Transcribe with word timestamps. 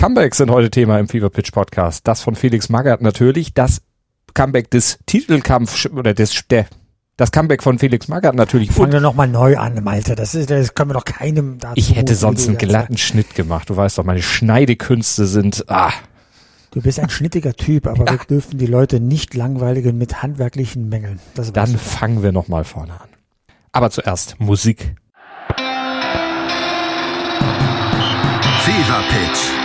Comebacks 0.00 0.38
sind 0.38 0.50
heute 0.50 0.70
Thema 0.70 0.98
im 0.98 1.08
Fever 1.08 1.28
Pitch 1.28 1.52
Podcast. 1.52 2.08
Das 2.08 2.22
von 2.22 2.34
Felix 2.34 2.70
Magath 2.70 3.02
natürlich, 3.02 3.52
das 3.52 3.82
Comeback 4.32 4.70
des 4.70 4.98
Titelkampf 5.04 5.84
oder 5.92 6.14
des 6.14 6.42
der 6.48 6.64
das 7.18 7.30
Comeback 7.32 7.62
von 7.62 7.78
Felix 7.78 8.08
Magath 8.08 8.34
natürlich. 8.34 8.72
Fangen 8.72 8.92
wir 8.92 9.00
nochmal 9.00 9.28
neu 9.28 9.58
an, 9.58 9.84
Malte. 9.84 10.14
Das, 10.14 10.34
ist, 10.34 10.48
das 10.48 10.72
können 10.72 10.88
wir 10.88 10.94
doch 10.94 11.04
keinem 11.04 11.58
dazu. 11.58 11.74
Ich 11.76 11.94
hätte 11.96 12.14
sonst 12.14 12.48
einen 12.48 12.56
glatten 12.56 12.96
Schnitt 12.96 13.34
gemacht. 13.34 13.68
Du 13.68 13.76
weißt 13.76 13.98
doch, 13.98 14.04
meine 14.04 14.22
Schneidekünste 14.22 15.26
sind, 15.26 15.66
ah. 15.68 15.92
Du 16.70 16.80
bist 16.80 16.98
ein 16.98 17.10
schnittiger 17.10 17.52
Typ, 17.52 17.86
aber 17.86 18.06
ja. 18.06 18.12
wir 18.12 18.18
dürfen 18.20 18.56
die 18.56 18.64
Leute 18.64 19.00
nicht 19.00 19.34
langweiligen 19.34 19.98
mit 19.98 20.22
handwerklichen 20.22 20.88
Mängeln. 20.88 21.20
Dann 21.52 21.76
fangen 21.76 22.22
wir 22.22 22.32
nochmal 22.32 22.64
vorne 22.64 22.94
an. 22.94 23.08
Aber 23.72 23.90
zuerst 23.90 24.40
Musik. 24.40 24.96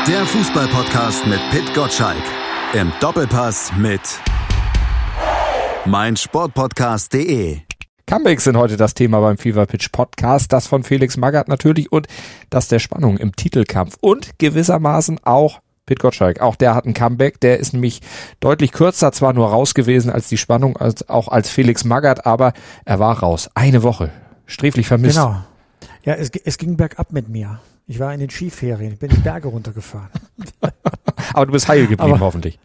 Der 0.07 0.23
Fußballpodcast 0.23 1.25
mit 1.25 1.39
Pit 1.49 1.73
Gottschalk. 1.73 2.21
Im 2.73 2.91
Doppelpass 2.99 3.71
mit 3.75 4.01
meinsportpodcast.de. 5.85 7.61
Comebacks 8.07 8.43
sind 8.43 8.55
heute 8.55 8.77
das 8.77 8.93
Thema 8.93 9.19
beim 9.21 9.39
Fever 9.39 9.65
Pitch 9.65 9.91
Podcast, 9.91 10.53
das 10.53 10.67
von 10.67 10.83
Felix 10.83 11.17
Magath 11.17 11.47
natürlich 11.47 11.91
und 11.91 12.07
das 12.51 12.67
der 12.67 12.77
Spannung 12.77 13.17
im 13.17 13.35
Titelkampf 13.35 13.97
und 13.99 14.37
gewissermaßen 14.37 15.21
auch 15.23 15.61
Pit 15.87 15.99
Gottschalk. 15.99 16.39
Auch 16.39 16.55
der 16.55 16.75
hat 16.75 16.85
ein 16.85 16.93
Comeback, 16.93 17.39
der 17.39 17.59
ist 17.59 17.73
nämlich 17.73 18.01
deutlich 18.41 18.73
kürzer, 18.73 19.11
zwar 19.11 19.33
nur 19.33 19.49
raus 19.49 19.73
gewesen 19.73 20.11
als 20.11 20.27
die 20.27 20.37
Spannung, 20.37 20.77
als 20.77 21.09
auch 21.09 21.29
als 21.29 21.49
Felix 21.49 21.83
Magath, 21.83 22.27
aber 22.27 22.53
er 22.85 22.99
war 22.99 23.19
raus. 23.19 23.49
Eine 23.55 23.81
Woche. 23.81 24.11
Sträflich 24.45 24.87
vermisst. 24.87 25.17
Genau. 25.17 25.37
Ja, 26.05 26.13
es, 26.13 26.29
es 26.29 26.57
ging 26.57 26.77
bergab 26.77 27.11
mit 27.11 27.29
mir. 27.29 27.59
Ich 27.87 27.99
war 27.99 28.13
in 28.13 28.19
den 28.19 28.29
Skiferien, 28.29 28.93
ich 28.93 28.99
bin 28.99 29.09
die 29.09 29.17
Berge 29.17 29.47
runtergefahren. 29.47 30.09
aber 31.33 31.45
du 31.47 31.51
bist 31.51 31.67
heil 31.67 31.87
geblieben, 31.87 32.01
aber 32.01 32.19
hoffentlich. 32.19 32.59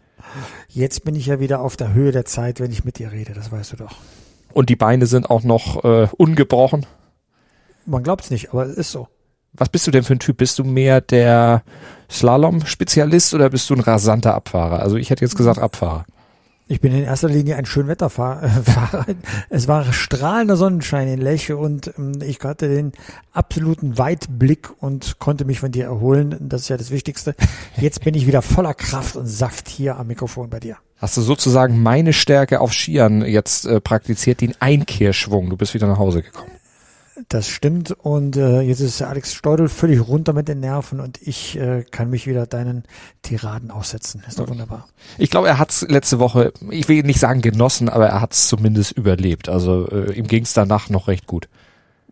Jetzt 0.69 1.03
bin 1.03 1.15
ich 1.15 1.25
ja 1.25 1.39
wieder 1.39 1.59
auf 1.59 1.75
der 1.75 1.93
Höhe 1.93 2.11
der 2.11 2.25
Zeit, 2.25 2.59
wenn 2.59 2.71
ich 2.71 2.85
mit 2.85 2.99
dir 2.99 3.11
rede, 3.11 3.33
das 3.33 3.51
weißt 3.51 3.73
du 3.73 3.77
doch. 3.77 3.95
Und 4.53 4.69
die 4.69 4.75
Beine 4.75 5.05
sind 5.05 5.29
auch 5.29 5.43
noch 5.43 5.83
äh, 5.83 6.07
ungebrochen? 6.17 6.85
Man 7.85 8.03
glaubt 8.03 8.23
es 8.23 8.31
nicht, 8.31 8.49
aber 8.49 8.65
es 8.65 8.75
ist 8.75 8.91
so. 8.91 9.07
Was 9.53 9.69
bist 9.69 9.85
du 9.87 9.91
denn 9.91 10.03
für 10.03 10.13
ein 10.13 10.19
Typ? 10.19 10.37
Bist 10.37 10.59
du 10.59 10.63
mehr 10.63 11.01
der 11.01 11.63
Slalom-Spezialist 12.09 13.33
oder 13.33 13.49
bist 13.49 13.69
du 13.69 13.73
ein 13.73 13.81
rasanter 13.81 14.33
Abfahrer? 14.33 14.79
Also 14.79 14.95
ich 14.95 15.09
hätte 15.09 15.25
jetzt 15.25 15.35
gesagt 15.35 15.59
Abfahrer. 15.59 16.05
Ich 16.71 16.79
bin 16.79 16.93
in 16.93 17.03
erster 17.03 17.27
Linie 17.27 17.57
ein 17.57 17.65
Schönwetterfahrer. 17.65 19.05
es 19.49 19.67
war 19.67 19.91
strahlender 19.91 20.55
Sonnenschein 20.55 21.09
in 21.09 21.19
Lech 21.19 21.51
und 21.51 21.91
ähm, 21.97 22.13
ich 22.21 22.39
hatte 22.39 22.69
den 22.69 22.93
absoluten 23.33 23.97
Weitblick 23.97 24.69
und 24.79 25.19
konnte 25.19 25.43
mich 25.43 25.59
von 25.59 25.73
dir 25.73 25.83
erholen. 25.83 26.37
Das 26.39 26.61
ist 26.61 26.69
ja 26.69 26.77
das 26.77 26.89
Wichtigste. 26.89 27.35
Jetzt 27.75 28.05
bin 28.05 28.15
ich 28.15 28.25
wieder 28.25 28.41
voller 28.41 28.73
Kraft 28.73 29.17
und 29.17 29.27
Saft 29.27 29.67
hier 29.67 29.97
am 29.97 30.07
Mikrofon 30.07 30.49
bei 30.49 30.61
dir. 30.61 30.77
Hast 30.95 31.17
du 31.17 31.21
sozusagen 31.21 31.83
meine 31.83 32.13
Stärke 32.13 32.61
auf 32.61 32.71
Skiern 32.71 33.21
jetzt 33.25 33.65
äh, 33.65 33.81
praktiziert, 33.81 34.39
den 34.39 34.53
Einkehrschwung. 34.61 35.49
Du 35.49 35.57
bist 35.57 35.73
wieder 35.73 35.87
nach 35.87 35.99
Hause 35.99 36.21
gekommen. 36.21 36.51
Das 37.29 37.47
stimmt 37.47 37.91
und 37.91 38.37
äh, 38.37 38.61
jetzt 38.61 38.79
ist 38.79 39.01
Alex 39.01 39.33
Steudel 39.33 39.69
völlig 39.69 40.07
runter 40.07 40.33
mit 40.33 40.47
den 40.47 40.59
Nerven 40.59 40.99
und 40.99 41.19
ich 41.21 41.57
äh, 41.57 41.83
kann 41.89 42.09
mich 42.09 42.27
wieder 42.27 42.45
deinen 42.45 42.83
Tiraden 43.21 43.71
aussetzen. 43.71 44.23
Ist 44.27 44.39
doch 44.39 44.49
wunderbar. 44.49 44.87
Ich 45.17 45.29
glaube, 45.29 45.47
er 45.47 45.57
hat 45.57 45.71
es 45.71 45.81
letzte 45.87 46.19
Woche, 46.19 46.53
ich 46.69 46.87
will 46.87 47.03
nicht 47.03 47.19
sagen 47.19 47.41
genossen, 47.41 47.89
aber 47.89 48.07
er 48.07 48.21
hat 48.21 48.33
es 48.33 48.47
zumindest 48.47 48.91
überlebt. 48.93 49.49
Also 49.49 49.87
äh, 49.89 50.13
ihm 50.13 50.27
ging 50.27 50.43
es 50.43 50.53
danach 50.53 50.89
noch 50.89 51.07
recht 51.07 51.27
gut. 51.27 51.47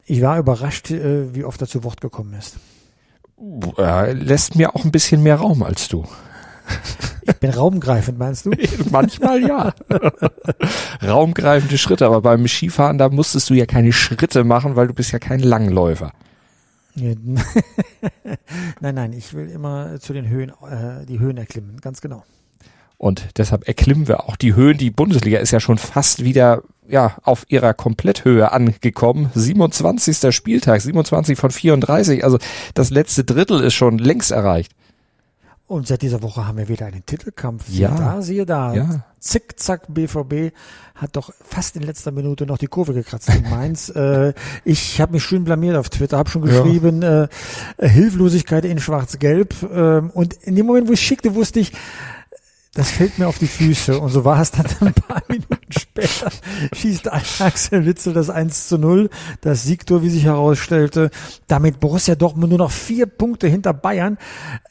Ich 0.05 0.21
war 0.21 0.37
überrascht, 0.37 0.91
äh, 0.91 1.33
wie 1.33 1.43
oft 1.43 1.61
er 1.61 1.67
zu 1.67 1.83
Wort 1.83 2.02
gekommen 2.02 2.33
ist. 2.33 2.57
Er 3.77 4.13
lässt 4.13 4.55
mir 4.55 4.75
auch 4.75 4.83
ein 4.83 4.91
bisschen 4.91 5.23
mehr 5.23 5.37
Raum 5.37 5.63
als 5.63 5.87
du. 5.87 6.05
Ich 7.22 7.38
bin 7.38 7.52
raumgreifend, 7.52 8.17
meinst 8.17 8.45
du? 8.45 8.52
Manchmal 8.92 9.42
ja. 9.42 9.73
Raumgreifende 11.06 11.78
Schritte, 11.78 12.06
aber 12.06 12.22
beim 12.22 12.48
Skifahren, 12.48 12.98
da 12.98 13.09
musstest 13.09 13.49
du 13.49 13.54
ja 13.54 13.66
keine 13.66 13.93
Schritte 13.93 14.43
machen, 14.43 14.76
weil 14.76 14.88
du 14.88 14.93
bist 14.93 15.11
ja 15.11 15.20
kein 15.20 15.39
Langläufer. 15.39 16.11
nein, 16.95 17.43
nein, 18.82 19.14
ich 19.14 19.33
will 19.33 19.49
immer 19.49 19.99
zu 19.99 20.14
den 20.14 20.27
Höhen, 20.27 20.49
äh, 20.49 21.05
die 21.05 21.20
Höhen 21.20 21.38
erklimmen, 21.38 21.80
ganz 21.82 22.02
genau. 22.02 22.23
Und 22.98 23.38
deshalb 23.38 23.67
erklimmen 23.67 24.10
wir 24.10 24.26
auch 24.26 24.36
die 24.36 24.55
Höhen. 24.55 24.77
Die 24.77 24.92
Bundesliga 24.92 25.39
ist 25.39 25.52
ja 25.52 25.61
schon 25.61 25.77
fast 25.77 26.26
wieder 26.26 26.64
ja, 26.89 27.16
auf 27.23 27.45
ihrer 27.48 27.73
Kompletthöhe 27.73 28.52
angekommen. 28.52 29.32
27. 29.36 30.36
Spieltag, 30.36 30.82
27 30.82 31.39
von 31.39 31.49
34. 31.49 32.26
Also 32.26 32.39
das 32.73 32.89
letzte 32.89 33.23
Drittel 33.23 33.61
ist 33.61 33.76
schon 33.76 33.99
längst 33.99 34.32
erreicht. 34.32 34.73
Und 35.69 35.85
seit 35.85 36.02
dieser 36.02 36.23
Woche 36.23 36.47
haben 36.47 36.57
wir 36.57 36.67
wieder 36.67 36.87
einen 36.87 37.05
Titelkampf. 37.05 37.69
Ja. 37.69 37.89
Siehe 37.89 37.97
da, 37.99 38.21
siehe 38.23 38.45
da. 38.47 38.73
Ja. 38.73 39.03
Zickzack, 39.19 39.83
BVB 39.93 40.52
hat 40.95 41.15
doch 41.15 41.31
fast 41.47 41.75
in 41.75 41.83
letzter 41.83 42.09
Minute 42.09 42.47
noch 42.47 42.57
die 42.57 42.65
Kurve 42.65 42.95
gekratzt 42.95 43.30
in 43.30 43.47
Mainz. 43.47 43.89
äh, 43.95 44.33
ich 44.65 44.99
habe 44.99 45.11
mich 45.11 45.23
schön 45.23 45.43
blamiert 45.43 45.77
auf 45.77 45.89
Twitter, 45.89 46.17
habe 46.17 46.27
schon 46.27 46.41
geschrieben, 46.41 47.03
ja. 47.03 47.30
äh, 47.77 47.87
Hilflosigkeit 47.87 48.65
in 48.65 48.80
schwarz-gelb. 48.80 49.61
Äh, 49.61 49.99
und 50.11 50.33
in 50.41 50.55
dem 50.55 50.65
Moment, 50.65 50.87
wo 50.87 50.93
ich 50.93 51.02
schickte, 51.02 51.35
wusste 51.35 51.59
ich, 51.59 51.71
das 52.73 52.89
fällt 52.89 53.19
mir 53.19 53.27
auf 53.27 53.37
die 53.37 53.45
Füße. 53.45 53.99
Und 53.99 54.09
so 54.09 54.25
war 54.25 54.41
es 54.41 54.49
dann 54.49 54.65
ein 54.80 54.93
paar 54.95 55.21
Minuten 55.27 55.55
später. 55.69 56.31
Schießt 56.73 57.13
Axel 57.13 57.86
Witzel 57.86 58.13
das 58.13 58.31
1 58.31 58.69
zu 58.69 58.80
0. 58.80 59.11
Das 59.41 59.65
Siegtor, 59.65 60.01
wie 60.01 60.09
sich 60.09 60.23
herausstellte. 60.23 61.11
Damit 61.45 61.80
Borussia 61.80 62.15
Dortmund 62.15 62.49
nur 62.49 62.57
noch 62.57 62.71
vier 62.71 63.05
Punkte 63.05 63.47
hinter 63.47 63.73
Bayern. 63.73 64.17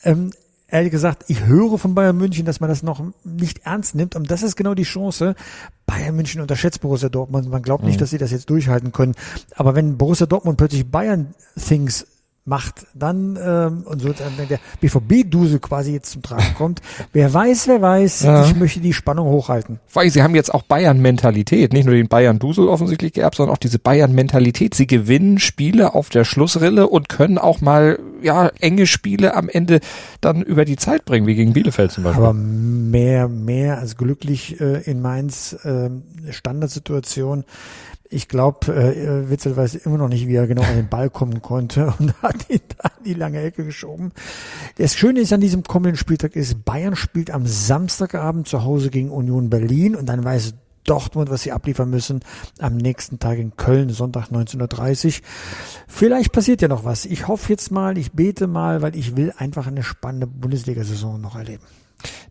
Ähm, 0.03 0.33
ehrlich 0.69 0.93
gesagt, 0.93 1.25
ich 1.29 1.47
höre 1.47 1.79
von 1.79 1.95
Bayern 1.95 2.17
München, 2.17 2.45
dass 2.45 2.61
man 2.61 2.69
das 2.69 2.83
noch 2.83 3.03
nicht 3.25 3.65
ernst 3.65 3.95
nimmt. 3.95 4.15
Und 4.15 4.31
das 4.31 4.43
ist 4.43 4.57
genau 4.57 4.75
die 4.75 4.85
Chance. 4.85 5.35
Bayern 5.87 6.15
München 6.15 6.41
unterschätzt 6.41 6.81
Borussia 6.81 7.09
Dortmund. 7.09 7.51
Man 7.51 7.63
glaubt 7.63 7.85
nicht, 7.85 7.97
mhm. 7.97 8.01
dass 8.01 8.11
sie 8.11 8.19
das 8.19 8.31
jetzt 8.31 8.51
durchhalten 8.51 8.93
können. 8.93 9.15
Aber 9.57 9.75
wenn 9.75 9.97
Borussia 9.97 10.27
Dortmund 10.27 10.59
plötzlich 10.59 10.91
Bayern 10.91 11.35
Things 11.57 12.07
macht, 12.49 12.87
dann 12.95 13.39
ähm, 13.41 13.83
und 13.85 14.01
so 14.01 14.09
wenn 14.09 14.49
der 14.49 14.59
BVB-Dusel 14.81 15.61
quasi 15.61 15.93
jetzt 15.93 16.11
zum 16.11 16.23
Tragen 16.23 16.55
kommt. 16.57 16.81
wer 17.13 17.33
weiß, 17.33 17.69
wer 17.69 17.81
weiß, 17.83 18.23
ja. 18.23 18.45
ich 18.45 18.57
möchte 18.57 18.81
die 18.81 18.93
Spannung 18.93 19.29
hochhalten. 19.29 19.79
Vor 19.87 20.03
allem, 20.03 20.11
sie 20.11 20.23
haben 20.23 20.35
jetzt 20.35 20.53
auch 20.53 20.63
Bayern-Mentalität, 20.63 21.73
nicht 21.73 21.85
nur 21.85 21.95
den 21.95 22.09
Bayern-Dusel 22.09 22.69
offensichtlich 22.69 23.13
geerbt, 23.13 23.37
sondern 23.37 23.55
auch 23.55 23.59
diese 23.59 23.79
Bayern-Mentalität. 23.79 24.75
Sie 24.75 24.87
gewinnen 24.87 25.39
Spiele 25.39 25.95
auf 25.95 26.09
der 26.09 26.25
Schlussrille 26.25 26.89
und 26.89 27.09
können 27.09 27.39
auch 27.39 27.61
mal 27.61 27.99
ja 28.23 28.49
enge 28.61 28.87
Spiele 28.87 29.35
am 29.35 29.49
Ende 29.49 29.81
dann 30.21 30.43
über 30.43 30.65
die 30.65 30.77
Zeit 30.77 31.05
bringen, 31.05 31.27
wie 31.27 31.35
gegen 31.35 31.53
Bielefeld 31.53 31.93
zum 31.93 32.05
Beispiel. 32.05 32.25
Aber 32.25 32.33
mehr, 32.35 33.29
mehr 33.29 33.79
als 33.79 33.97
glücklich 33.97 34.61
äh, 34.61 34.83
in 34.83 35.01
Mainz 35.03 35.53
äh, 35.65 35.91
Standardsituation 36.31 37.45
ich 38.11 38.29
glaube, 38.29 38.73
äh, 38.73 39.31
Witzel 39.31 39.57
weiß 39.57 39.75
immer 39.77 39.99
noch 39.99 40.09
nicht, 40.09 40.27
wie 40.27 40.35
er 40.35 40.47
genau 40.47 40.63
an 40.63 40.77
den 40.77 40.89
Ball 40.89 41.11
kommen 41.11 41.43
konnte 41.43 41.93
und 41.99 42.21
hat 42.23 42.49
ihn 42.49 42.61
da 42.77 42.91
in 42.99 43.05
die 43.05 43.15
lange 43.15 43.41
Ecke 43.43 43.65
geschoben. 43.65 44.13
Das 44.77 44.95
Schöne 44.95 45.21
ist 45.21 45.33
an 45.33 45.41
diesem 45.41 45.63
kommenden 45.63 45.97
Spieltag 45.97 46.37
ist, 46.37 46.65
Bayern 46.65 46.97
spielt 46.97 47.31
am 47.31 47.47
Samstagabend 47.47 48.49
zu 48.49 48.65
Hause 48.65 48.91
gegen 48.91 49.11
Union 49.11 49.51
Berlin 49.51 49.95
und 49.95 50.07
dann 50.07 50.25
weiß 50.25 50.55
Dortmund, 50.85 51.29
was 51.29 51.43
sie 51.43 51.53
abliefern 51.53 51.91
müssen, 51.91 52.21
am 52.59 52.79
nächsten 52.79 53.19
Tag 53.19 53.39
in 53.39 53.57
Köln, 53.57 53.91
Sonntag 53.91 54.29
19.30 54.29 55.21
Vielleicht 55.87 56.33
passiert 56.33 56.63
ja 56.63 56.69
noch 56.69 56.85
was. 56.85 57.05
Ich 57.05 57.29
hoffe 57.29 57.53
jetzt 57.53 57.71
mal, 57.71 57.99
ich 57.99 58.13
bete 58.13 58.47
mal, 58.47 58.81
weil 58.81 58.97
ich 58.97 59.15
will 59.15 59.35
einfach 59.37 59.67
eine 59.67 59.83
spannende 59.83 60.27
Bundesliga-Saison 60.27 61.21
noch 61.21 61.37
erleben. 61.37 61.65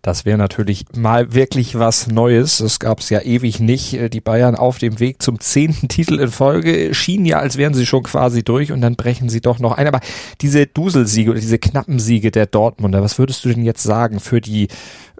Das 0.01 0.25
wäre 0.25 0.37
natürlich 0.37 0.85
mal 0.95 1.33
wirklich 1.33 1.77
was 1.77 2.07
Neues. 2.07 2.57
Das 2.59 2.79
gab 2.79 2.99
es 2.99 3.09
ja 3.09 3.21
ewig 3.21 3.59
nicht. 3.59 3.93
Äh, 3.93 4.09
die 4.09 4.21
Bayern 4.21 4.55
auf 4.55 4.77
dem 4.77 4.99
Weg 4.99 5.21
zum 5.21 5.39
zehnten 5.39 5.87
Titel 5.89 6.19
in 6.19 6.29
Folge 6.29 6.93
schienen 6.93 7.25
ja, 7.25 7.39
als 7.39 7.57
wären 7.57 7.73
sie 7.73 7.85
schon 7.85 8.03
quasi 8.03 8.43
durch 8.43 8.71
und 8.71 8.81
dann 8.81 8.95
brechen 8.95 9.29
sie 9.29 9.41
doch 9.41 9.59
noch 9.59 9.73
ein. 9.73 9.87
Aber 9.87 9.99
diese 10.41 10.67
Duselsiege 10.67 11.31
oder 11.31 11.39
diese 11.39 11.59
knappen 11.59 11.99
Siege 11.99 12.31
der 12.31 12.45
Dortmunder, 12.45 13.01
was 13.01 13.19
würdest 13.19 13.43
du 13.45 13.49
denn 13.49 13.63
jetzt 13.63 13.83
sagen 13.83 14.19
für 14.19 14.41
die 14.41 14.67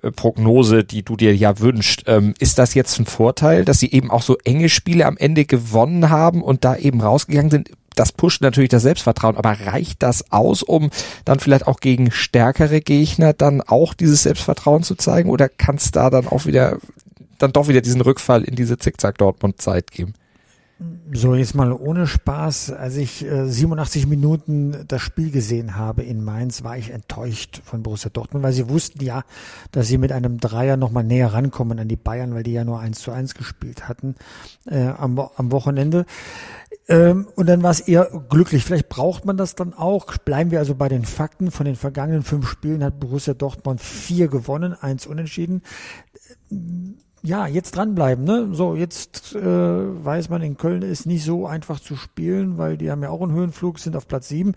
äh, 0.01 0.11
Prognose, 0.11 0.83
die 0.83 1.03
du 1.03 1.15
dir 1.15 1.35
ja 1.35 1.59
wünscht. 1.59 2.03
Ähm, 2.07 2.33
ist 2.39 2.59
das 2.59 2.73
jetzt 2.73 2.99
ein 2.99 3.05
Vorteil, 3.05 3.65
dass 3.65 3.79
sie 3.79 3.91
eben 3.91 4.11
auch 4.11 4.21
so 4.21 4.37
enge 4.43 4.69
Spiele 4.69 5.05
am 5.05 5.17
Ende 5.17 5.45
gewonnen 5.45 6.09
haben 6.09 6.41
und 6.41 6.63
da 6.63 6.75
eben 6.75 7.01
rausgegangen 7.01 7.51
sind? 7.51 7.71
Das 7.99 8.11
pusht 8.11 8.41
natürlich 8.41 8.69
das 8.69 8.83
Selbstvertrauen, 8.83 9.37
aber 9.37 9.51
reicht 9.51 10.03
das 10.03 10.31
aus, 10.31 10.63
um 10.63 10.89
dann 11.25 11.39
vielleicht 11.39 11.67
auch 11.67 11.79
gegen 11.79 12.11
stärkere 12.11 12.81
Gegner 12.81 13.33
dann 13.33 13.61
auch 13.61 13.93
dieses 13.93 14.23
Selbstvertrauen 14.23 14.83
zu 14.83 14.95
zeigen 14.95 15.29
oder 15.29 15.49
kann 15.49 15.75
es 15.75 15.91
da 15.91 16.09
dann 16.09 16.27
auch 16.27 16.45
wieder, 16.45 16.77
dann 17.37 17.51
doch 17.51 17.67
wieder 17.67 17.81
diesen 17.81 18.01
Rückfall 18.01 18.43
in 18.43 18.55
diese 18.55 18.77
Zickzack-Dortmund-Zeit 18.77 19.91
geben? 19.91 20.13
So, 21.11 21.33
jetzt 21.33 21.55
mal 21.55 21.71
ohne 21.71 22.05
Spaß. 22.05 22.71
Als 22.71 22.97
ich 22.97 23.25
äh, 23.25 23.47
87 23.47 24.05
Minuten 24.05 24.85
das 24.87 25.01
Spiel 25.01 25.31
gesehen 25.31 25.75
habe 25.75 26.03
in 26.03 26.23
Mainz, 26.23 26.63
war 26.63 26.77
ich 26.77 26.91
enttäuscht 26.91 27.61
von 27.65 27.81
Borussia 27.81 28.11
Dortmund, 28.11 28.43
weil 28.43 28.53
sie 28.53 28.69
wussten 28.69 29.03
ja, 29.03 29.23
dass 29.71 29.87
sie 29.87 29.97
mit 29.97 30.11
einem 30.11 30.39
Dreier 30.39 30.77
nochmal 30.77 31.03
näher 31.03 31.33
rankommen 31.33 31.79
an 31.79 31.87
die 31.87 31.95
Bayern, 31.95 32.35
weil 32.35 32.43
die 32.43 32.51
ja 32.51 32.63
nur 32.63 32.79
eins 32.79 32.99
zu 32.99 33.11
eins 33.11 33.33
gespielt 33.33 33.89
hatten 33.89 34.15
äh, 34.69 34.85
am, 34.85 35.17
am 35.17 35.51
Wochenende 35.51 36.05
Ähm, 36.89 37.27
und 37.35 37.47
dann 37.47 37.63
war 37.63 37.71
es 37.71 37.81
eher 37.81 38.09
glücklich. 38.29 38.63
Vielleicht 38.63 38.89
braucht 38.89 39.25
man 39.25 39.37
das 39.37 39.55
dann 39.55 39.73
auch. 39.73 40.17
Bleiben 40.17 40.51
wir 40.51 40.59
also 40.59 40.75
bei 40.75 40.87
den 40.87 41.03
Fakten. 41.05 41.51
Von 41.51 41.65
den 41.65 41.75
vergangenen 41.75 42.23
fünf 42.23 42.47
Spielen 42.47 42.83
hat 42.83 42.99
Borussia 42.99 43.33
Dortmund 43.33 43.81
vier 43.81 44.27
gewonnen, 44.27 44.73
eins 44.73 45.05
unentschieden. 45.05 45.63
Ja, 47.23 47.45
jetzt 47.45 47.75
dranbleiben. 47.75 48.23
Ne? 48.23 48.49
So, 48.53 48.75
jetzt 48.75 49.35
äh, 49.35 49.41
weiß 49.41 50.29
man, 50.29 50.41
in 50.41 50.55
Köln 50.55 50.81
ist 50.81 51.05
nicht 51.05 51.25
so 51.25 51.45
einfach 51.45 51.79
zu 51.79 51.97
spielen, 51.97 52.57
weil 52.57 52.77
die 52.77 52.89
haben 52.89 53.03
ja 53.03 53.09
auch 53.09 53.21
einen 53.21 53.33
Höhenflug, 53.33 53.79
sind 53.79 53.97
auf 53.97 54.07
Platz 54.07 54.29
sieben. 54.29 54.53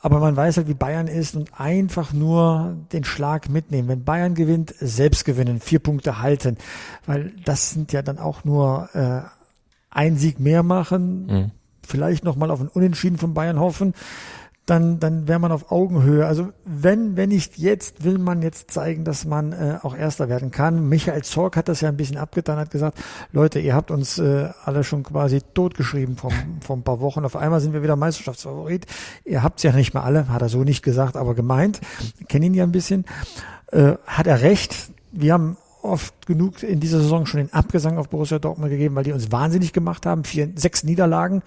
Aber 0.00 0.20
man 0.20 0.36
weiß 0.36 0.58
halt, 0.58 0.68
wie 0.68 0.74
Bayern 0.74 1.08
ist 1.08 1.34
und 1.34 1.58
einfach 1.58 2.12
nur 2.12 2.76
den 2.92 3.02
Schlag 3.02 3.48
mitnehmen. 3.48 3.88
Wenn 3.88 4.04
Bayern 4.04 4.34
gewinnt, 4.34 4.72
selbst 4.78 5.24
gewinnen, 5.24 5.58
vier 5.58 5.80
Punkte 5.80 6.20
halten. 6.20 6.58
Weil 7.06 7.32
das 7.44 7.70
sind 7.70 7.92
ja 7.92 8.02
dann 8.02 8.18
auch 8.18 8.44
nur 8.44 8.88
äh, 8.92 9.22
ein 9.96 10.16
Sieg 10.16 10.38
mehr 10.38 10.62
machen, 10.62 11.26
mhm. 11.26 11.50
vielleicht 11.86 12.22
nochmal 12.22 12.50
auf 12.50 12.60
ein 12.60 12.68
Unentschieden 12.68 13.16
von 13.16 13.32
Bayern 13.32 13.58
hoffen, 13.58 13.94
dann, 14.66 14.98
dann 14.98 15.28
wäre 15.28 15.38
man 15.38 15.52
auf 15.52 15.70
Augenhöhe. 15.70 16.26
Also 16.26 16.48
wenn, 16.64 17.16
wenn 17.16 17.28
nicht 17.28 17.56
jetzt, 17.56 18.04
will 18.04 18.18
man 18.18 18.42
jetzt 18.42 18.70
zeigen, 18.72 19.04
dass 19.04 19.24
man 19.24 19.52
äh, 19.52 19.78
auch 19.82 19.96
Erster 19.96 20.28
werden 20.28 20.50
kann. 20.50 20.88
Michael 20.88 21.22
Zorg 21.22 21.56
hat 21.56 21.68
das 21.68 21.80
ja 21.80 21.88
ein 21.88 21.96
bisschen 21.96 22.16
abgetan, 22.18 22.58
hat 22.58 22.70
gesagt, 22.70 22.98
Leute, 23.32 23.60
ihr 23.60 23.74
habt 23.74 23.92
uns 23.92 24.18
äh, 24.18 24.50
alle 24.64 24.82
schon 24.82 25.04
quasi 25.04 25.40
totgeschrieben 25.54 26.16
vor, 26.16 26.32
vor 26.60 26.76
ein 26.76 26.82
paar 26.82 27.00
Wochen. 27.00 27.24
Auf 27.24 27.36
einmal 27.36 27.60
sind 27.60 27.72
wir 27.72 27.82
wieder 27.84 27.96
Meisterschaftsfavorit. 27.96 28.86
Ihr 29.24 29.44
habt's 29.44 29.62
ja 29.62 29.72
nicht 29.72 29.94
mal 29.94 30.02
alle, 30.02 30.28
hat 30.28 30.42
er 30.42 30.48
so 30.48 30.64
nicht 30.64 30.82
gesagt, 30.82 31.16
aber 31.16 31.34
gemeint. 31.34 31.80
Kennen 32.28 32.46
ihn 32.46 32.54
ja 32.54 32.64
ein 32.64 32.72
bisschen. 32.72 33.04
Äh, 33.68 33.92
hat 34.04 34.26
er 34.26 34.42
recht. 34.42 34.90
Wir 35.12 35.32
haben 35.32 35.56
oft 35.86 36.26
genug 36.26 36.62
in 36.62 36.80
dieser 36.80 37.00
Saison 37.00 37.26
schon 37.26 37.38
den 37.38 37.52
Abgesang 37.52 37.98
auf 37.98 38.08
Borussia 38.08 38.38
Dortmund 38.38 38.70
gegeben, 38.70 38.94
weil 38.94 39.04
die 39.04 39.12
uns 39.12 39.32
wahnsinnig 39.32 39.72
gemacht 39.72 40.06
haben. 40.06 40.24
Vier, 40.24 40.50
sechs 40.54 40.84
Niederlagen 40.84 41.42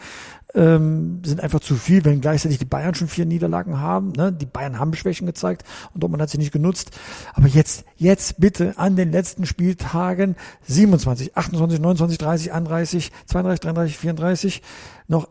ähm, 0.56 1.22
sind 1.24 1.42
einfach 1.42 1.60
zu 1.60 1.76
viel, 1.76 2.04
wenn 2.06 2.22
gleichzeitig 2.22 2.58
die 2.58 2.66
Bayern 2.66 2.96
schon 2.96 3.08
vier 3.08 3.26
Niederlagen 3.26 3.80
haben. 3.80 4.12
Ne? 4.14 4.32
Die 4.32 4.46
Bayern 4.46 4.80
haben 4.80 4.94
Schwächen 4.94 5.28
gezeigt 5.28 5.64
und 5.94 6.02
Dortmund 6.02 6.22
hat 6.22 6.30
sie 6.30 6.38
nicht 6.38 6.52
genutzt. 6.52 6.92
Aber 7.34 7.48
jetzt, 7.48 7.86
jetzt 7.98 8.40
bitte 8.40 8.78
an 8.78 8.96
den 8.96 9.12
letzten 9.12 9.46
Spieltagen 9.46 10.36
27, 10.68 11.38
28, 11.38 11.80
29, 11.80 12.18
30, 12.18 12.52
31, 12.52 13.12
32, 13.28 13.60
33, 13.62 13.98
34 13.98 14.62
noch 15.08 15.28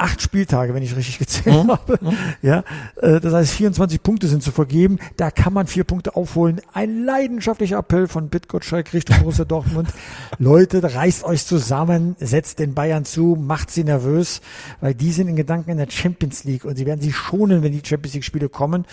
acht 0.00 0.22
Spieltage, 0.22 0.74
wenn 0.74 0.82
ich 0.82 0.96
richtig 0.96 1.18
gezählt 1.18 1.64
mhm. 1.64 1.70
habe. 1.70 1.98
Mhm. 2.00 2.16
Ja, 2.42 2.64
äh, 3.00 3.20
das 3.20 3.32
heißt 3.32 3.52
24 3.52 4.02
Punkte 4.02 4.28
sind 4.28 4.42
zu 4.42 4.52
vergeben. 4.52 4.98
Da 5.16 5.30
kann 5.30 5.52
man 5.52 5.66
vier 5.66 5.84
Punkte 5.84 6.16
aufholen. 6.16 6.60
Ein 6.72 7.04
leidenschaftlicher 7.04 7.78
Appell 7.78 8.08
von 8.08 8.28
Bitgottschalk 8.28 8.92
Richtung 8.92 9.18
Borussia 9.20 9.44
Dortmund. 9.50 9.90
Leute, 10.38 10.82
reißt 10.82 11.24
euch 11.24 11.44
zusammen, 11.44 12.16
setzt 12.18 12.58
den 12.58 12.74
Bayern 12.74 13.04
zu, 13.04 13.36
macht 13.38 13.70
sie 13.70 13.84
nervös, 13.84 14.40
weil 14.80 14.94
die 14.94 15.12
sind 15.12 15.28
in 15.28 15.36
Gedanken 15.36 15.70
in 15.70 15.78
der 15.78 15.90
Champions 15.90 16.44
League 16.44 16.64
und 16.64 16.76
sie 16.76 16.86
werden 16.86 17.00
sich 17.00 17.16
schonen, 17.16 17.62
wenn 17.62 17.72
die 17.72 17.82
Champions 17.84 18.14
League 18.14 18.24
Spiele 18.24 18.48
kommen, 18.48 18.86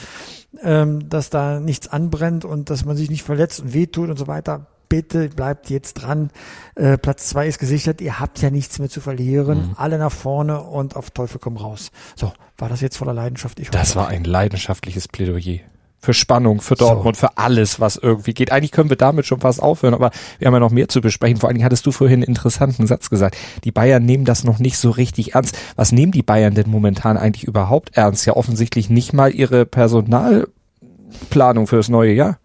ähm, 0.62 1.10
dass 1.10 1.30
da 1.30 1.60
nichts 1.60 1.88
anbrennt 1.88 2.46
und 2.46 2.70
dass 2.70 2.86
man 2.86 2.98
sich 2.98 3.10
nicht 3.10 3.24
verletzt 3.24 3.60
und 3.62 3.74
wehtut 3.74 4.10
und 4.10 4.18
so 4.18 4.28
weiter 4.28 4.68
bitte 4.90 5.30
bleibt 5.30 5.70
jetzt 5.70 5.96
dran. 5.96 6.30
Äh, 6.76 6.98
Platz 6.98 7.30
zwei 7.30 7.48
ist 7.48 7.60
gesichert. 7.60 8.02
Ihr 8.02 8.20
habt 8.20 8.42
ja 8.42 8.50
nichts 8.50 8.80
mehr 8.80 8.90
zu 8.90 9.02
verlieren. 9.02 9.70
Mhm. 9.70 9.76
Alle 9.76 9.98
nach 9.98 10.12
vorne 10.12 10.62
und 10.62 10.96
auf 10.96 11.12
Teufel 11.12 11.40
komm 11.40 11.58
raus. 11.58 11.92
So, 12.16 12.32
war 12.58 12.70
das 12.70 12.82
jetzt 12.82 12.98
voller 12.98 13.14
Leidenschaft? 13.14 13.60
Ich 13.60 13.70
das 13.70 13.96
war 13.96 14.08
ein 14.08 14.24
leidenschaftliches 14.24 15.08
Plädoyer. 15.08 15.60
Für 16.00 16.14
Spannung, 16.14 16.62
für 16.62 16.76
Dortmund, 16.76 17.16
so. 17.16 17.22
für 17.22 17.38
alles, 17.38 17.80
was 17.80 17.98
irgendwie 17.98 18.36
geht. 18.36 18.52
Eigentlich 18.52 18.72
können 18.72 18.92
wir 18.92 18.98
damit 18.98 19.26
schon 19.26 19.40
fast 19.40 19.62
aufhören, 19.62 19.96
aber 19.96 20.12
wir 20.38 20.46
haben 20.46 20.54
ja 20.54 20.60
noch 20.60 20.72
mehr 20.72 20.88
zu 20.88 21.02
besprechen. 21.02 21.38
Vor 21.38 21.50
allen 21.50 21.56
Dingen 21.56 21.66
hattest 21.66 21.88
du 21.88 21.92
vorhin 21.92 22.18
einen 22.18 22.24
interessanten 22.24 22.86
Satz 22.86 23.10
gesagt. 23.10 23.36
Die 23.64 23.72
Bayern 23.72 24.06
nehmen 24.06 24.24
das 24.24 24.44
noch 24.44 24.60
nicht 24.60 24.78
so 24.78 24.92
richtig 24.92 25.34
ernst. 25.34 25.58
Was 25.76 25.92
nehmen 25.92 26.12
die 26.12 26.22
Bayern 26.22 26.54
denn 26.54 26.70
momentan 26.70 27.18
eigentlich 27.18 27.46
überhaupt 27.46 27.98
ernst? 27.98 28.28
Ja, 28.28 28.34
offensichtlich 28.34 28.92
nicht 28.92 29.12
mal 29.12 29.34
ihre 29.34 29.66
Personalplanung 29.66 31.66
für 31.66 31.78
das 31.78 31.90
neue 31.90 32.14
Jahr. 32.14 32.38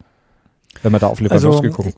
Wenn 0.82 0.92
wir 0.92 0.98
da 0.98 1.08
auf 1.08 1.20
Lewandowski 1.20 1.66
also, 1.66 1.76
gucken 1.76 1.92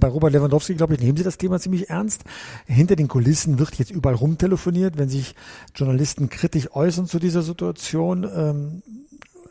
bei 0.00 0.08
Robert 0.08 0.32
Lewandowski, 0.32 0.74
glaube 0.74 0.94
ich, 0.94 1.00
nehmen 1.00 1.16
sie 1.16 1.24
das 1.24 1.38
Thema 1.38 1.58
ziemlich 1.58 1.90
ernst. 1.90 2.24
Hinter 2.66 2.96
den 2.96 3.08
Kulissen 3.08 3.58
wird 3.58 3.74
jetzt 3.76 3.90
überall 3.90 4.16
rumtelefoniert, 4.16 4.98
wenn 4.98 5.08
sich 5.08 5.34
Journalisten 5.74 6.28
kritisch 6.28 6.74
äußern 6.74 7.06
zu 7.06 7.18
dieser 7.18 7.42
Situation. 7.42 8.24
Ähm, 8.24 8.82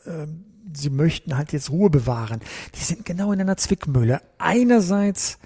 ähm, 0.05 0.45
sie 0.73 0.89
möchten 0.89 1.37
halt 1.37 1.53
jetzt 1.53 1.69
Ruhe 1.69 1.89
bewahren. 1.89 2.39
Die 2.75 2.83
sind 2.83 3.05
genau 3.05 3.31
in 3.31 3.41
einer 3.41 3.57
Zwickmühle. 3.57 4.21
Einerseits 4.37 5.37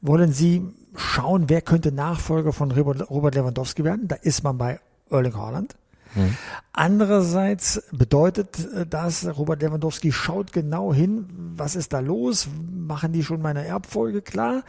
wollen 0.00 0.32
sie 0.32 0.62
schauen, 0.96 1.48
wer 1.48 1.62
könnte 1.62 1.92
Nachfolger 1.92 2.52
von 2.52 2.70
Robert 2.70 3.34
Lewandowski 3.34 3.84
werden. 3.84 4.08
Da 4.08 4.16
ist 4.16 4.42
man 4.42 4.58
bei 4.58 4.80
Erling 5.10 5.34
Haaland. 5.34 5.76
Mhm. 6.14 6.36
Andererseits 6.72 7.82
bedeutet 7.92 8.58
äh, 8.74 8.86
das, 8.86 9.26
Robert 9.36 9.62
Lewandowski 9.62 10.12
schaut 10.12 10.52
genau 10.52 10.92
hin, 10.92 11.26
was 11.56 11.76
ist 11.76 11.92
da 11.92 12.00
los? 12.00 12.48
Machen 12.74 13.12
die 13.12 13.24
schon 13.24 13.42
meine 13.42 13.64
Erbfolge 13.64 14.22
klar? 14.22 14.62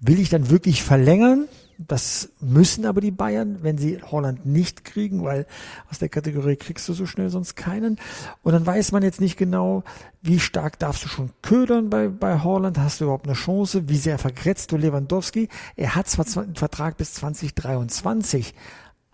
Will 0.00 0.18
ich 0.18 0.28
dann 0.28 0.50
wirklich 0.50 0.82
verlängern? 0.82 1.48
Das 1.76 2.28
müssen 2.40 2.86
aber 2.86 3.00
die 3.00 3.10
Bayern, 3.10 3.58
wenn 3.62 3.78
sie 3.78 4.00
Holland 4.00 4.46
nicht 4.46 4.84
kriegen, 4.84 5.24
weil 5.24 5.44
aus 5.90 5.98
der 5.98 6.08
Kategorie 6.08 6.54
kriegst 6.54 6.88
du 6.88 6.92
so 6.92 7.04
schnell 7.04 7.30
sonst 7.30 7.56
keinen. 7.56 7.98
Und 8.42 8.52
dann 8.52 8.64
weiß 8.64 8.92
man 8.92 9.02
jetzt 9.02 9.20
nicht 9.20 9.36
genau, 9.36 9.82
wie 10.22 10.38
stark 10.38 10.78
darfst 10.78 11.04
du 11.04 11.08
schon 11.08 11.30
ködern 11.42 11.90
bei, 11.90 12.08
bei 12.08 12.42
Holland? 12.42 12.78
Hast 12.78 13.00
du 13.00 13.04
überhaupt 13.04 13.26
eine 13.26 13.34
Chance? 13.34 13.88
Wie 13.88 13.96
sehr 13.96 14.18
vergrätzt 14.18 14.70
du 14.70 14.76
Lewandowski? 14.76 15.48
Er 15.74 15.96
hat 15.96 16.08
zwar 16.08 16.44
einen 16.44 16.54
Vertrag 16.54 16.96
bis 16.96 17.14
2023, 17.14 18.54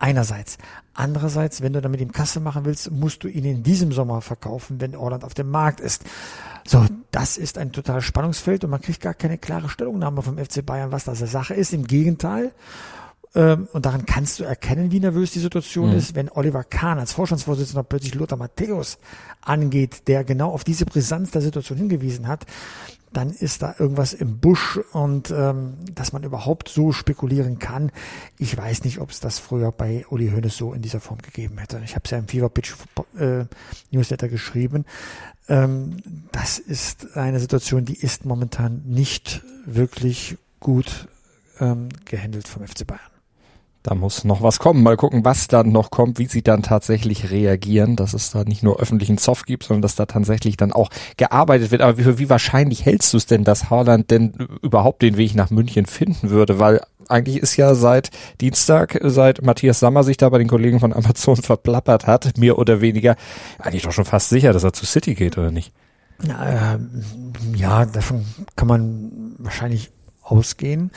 Einerseits. 0.01 0.57
Andererseits, 0.93 1.61
wenn 1.61 1.73
du 1.73 1.81
damit 1.81 2.01
ihm 2.01 2.11
Kasse 2.11 2.39
machen 2.41 2.65
willst, 2.65 2.91
musst 2.91 3.23
du 3.23 3.29
ihn 3.29 3.45
in 3.45 3.63
diesem 3.63 3.91
Sommer 3.93 4.21
verkaufen, 4.21 4.81
wenn 4.81 4.95
Orland 4.95 5.23
auf 5.23 5.33
dem 5.33 5.49
Markt 5.49 5.79
ist. 5.79 6.03
So, 6.67 6.85
das 7.11 7.37
ist 7.37 7.57
ein 7.57 7.71
totales 7.71 8.03
Spannungsfeld 8.03 8.63
und 8.63 8.71
man 8.71 8.81
kriegt 8.81 9.01
gar 9.01 9.13
keine 9.13 9.37
klare 9.37 9.69
Stellungnahme 9.69 10.21
vom 10.21 10.37
FC 10.37 10.65
Bayern, 10.65 10.91
was 10.91 11.05
da 11.05 11.15
Sache 11.27 11.53
ist. 11.53 11.73
Im 11.73 11.87
Gegenteil. 11.87 12.51
Ähm, 13.33 13.67
und 13.71 13.85
daran 13.85 14.05
kannst 14.05 14.39
du 14.39 14.43
erkennen, 14.43 14.91
wie 14.91 14.99
nervös 14.99 15.31
die 15.31 15.39
Situation 15.39 15.91
mhm. 15.91 15.97
ist, 15.97 16.15
wenn 16.15 16.29
Oliver 16.29 16.63
Kahn 16.63 16.99
als 16.99 17.13
Vorstandsvorsitzender 17.13 17.83
plötzlich 17.83 18.15
Lothar 18.15 18.37
Matthäus 18.37 18.97
angeht, 19.41 20.07
der 20.07 20.23
genau 20.23 20.51
auf 20.51 20.63
diese 20.63 20.85
Brisanz 20.85 21.31
der 21.31 21.41
Situation 21.41 21.77
hingewiesen 21.77 22.27
hat 22.27 22.45
dann 23.13 23.31
ist 23.31 23.61
da 23.61 23.75
irgendwas 23.77 24.13
im 24.13 24.39
Busch 24.39 24.79
und 24.93 25.31
ähm, 25.31 25.73
dass 25.93 26.13
man 26.13 26.23
überhaupt 26.23 26.69
so 26.69 26.91
spekulieren 26.91 27.59
kann. 27.59 27.91
Ich 28.37 28.55
weiß 28.55 28.83
nicht, 28.85 28.99
ob 28.99 29.11
es 29.11 29.19
das 29.19 29.37
früher 29.37 29.71
bei 29.71 30.05
Uli 30.09 30.29
Hoeneß 30.29 30.55
so 30.55 30.73
in 30.73 30.81
dieser 30.81 31.01
Form 31.01 31.21
gegeben 31.21 31.57
hätte. 31.57 31.81
Ich 31.83 31.95
habe 31.95 32.03
es 32.05 32.11
ja 32.11 32.17
im 32.17 32.27
Fever 32.27 32.49
Pitch 32.49 32.73
äh, 33.17 33.45
Newsletter 33.91 34.29
geschrieben. 34.29 34.85
Ähm, 35.49 35.97
das 36.31 36.57
ist 36.57 37.17
eine 37.17 37.39
Situation, 37.39 37.83
die 37.83 37.97
ist 37.97 38.25
momentan 38.25 38.81
nicht 38.85 39.41
wirklich 39.65 40.37
gut 40.61 41.07
ähm, 41.59 41.89
gehandelt 42.05 42.47
vom 42.47 42.65
FC 42.65 42.87
Bayern. 42.87 43.10
Da 43.83 43.95
muss 43.95 44.23
noch 44.23 44.43
was 44.43 44.59
kommen. 44.59 44.83
Mal 44.83 44.95
gucken, 44.95 45.25
was 45.25 45.47
dann 45.47 45.71
noch 45.71 45.89
kommt, 45.89 46.19
wie 46.19 46.27
sie 46.27 46.43
dann 46.43 46.61
tatsächlich 46.61 47.31
reagieren, 47.31 47.95
dass 47.95 48.13
es 48.13 48.29
da 48.29 48.43
nicht 48.43 48.61
nur 48.61 48.79
öffentlichen 48.79 49.17
Zoff 49.17 49.43
gibt, 49.45 49.63
sondern 49.63 49.81
dass 49.81 49.95
da 49.95 50.05
tatsächlich 50.05 50.55
dann 50.55 50.71
auch 50.71 50.89
gearbeitet 51.17 51.71
wird. 51.71 51.81
Aber 51.81 51.97
wie, 51.97 52.19
wie 52.19 52.29
wahrscheinlich 52.29 52.85
hältst 52.85 53.11
du 53.13 53.17
es 53.17 53.25
denn, 53.25 53.43
dass 53.43 53.71
Haaland 53.71 54.11
denn 54.11 54.33
überhaupt 54.61 55.01
den 55.01 55.17
Weg 55.17 55.33
nach 55.33 55.49
München 55.49 55.87
finden 55.87 56.29
würde? 56.29 56.59
Weil 56.59 56.81
eigentlich 57.07 57.37
ist 57.37 57.57
ja 57.57 57.73
seit 57.73 58.11
Dienstag, 58.39 58.99
seit 59.03 59.41
Matthias 59.41 59.79
Sammer 59.79 60.03
sich 60.03 60.17
da 60.17 60.29
bei 60.29 60.37
den 60.37 60.47
Kollegen 60.47 60.79
von 60.79 60.93
Amazon 60.93 61.35
verplappert 61.41 62.05
hat, 62.05 62.37
mehr 62.37 62.59
oder 62.59 62.81
weniger, 62.81 63.15
eigentlich 63.57 63.83
doch 63.83 63.91
schon 63.91 64.05
fast 64.05 64.29
sicher, 64.29 64.53
dass 64.53 64.63
er 64.63 64.73
zu 64.73 64.85
City 64.85 65.15
geht, 65.15 65.39
oder 65.39 65.49
nicht? 65.49 65.73
Ja, 66.23 66.75
äh, 66.75 66.79
ja 67.55 67.85
davon 67.87 68.25
kann 68.55 68.67
man 68.67 69.35
wahrscheinlich 69.39 69.91
ausgehen. 70.31 70.91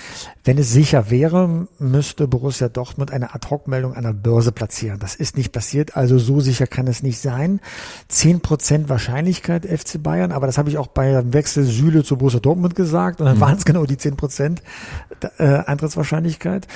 Wenn 0.44 0.58
es 0.58 0.70
sicher 0.70 1.10
wäre, 1.10 1.66
müsste 1.78 2.28
Borussia 2.28 2.68
Dortmund 2.68 3.10
eine 3.10 3.34
Ad-Hoc-Meldung 3.34 3.94
an 3.94 4.04
der 4.04 4.12
Börse 4.12 4.52
platzieren. 4.52 5.00
Das 5.00 5.16
ist 5.16 5.36
nicht 5.36 5.52
passiert, 5.52 5.96
also 5.96 6.18
so 6.18 6.40
sicher 6.40 6.66
kann 6.66 6.86
es 6.86 7.02
nicht 7.02 7.18
sein. 7.18 7.60
Zehn 8.08 8.40
Prozent 8.40 8.88
Wahrscheinlichkeit 8.88 9.66
FC 9.66 10.02
Bayern, 10.02 10.32
aber 10.32 10.46
das 10.46 10.56
habe 10.56 10.70
ich 10.70 10.78
auch 10.78 10.86
beim 10.86 11.32
Wechsel 11.32 11.64
Süle 11.64 12.04
zu 12.04 12.16
Borussia 12.16 12.40
Dortmund 12.40 12.74
gesagt 12.74 13.20
und 13.20 13.26
dann 13.26 13.36
mhm. 13.36 13.40
waren 13.40 13.58
es 13.58 13.64
genau 13.64 13.84
die 13.84 13.98
zehn 13.98 14.16
Prozent 14.16 14.62
äh, 15.38 15.44
Eintrittswahrscheinlichkeit. 15.44 16.68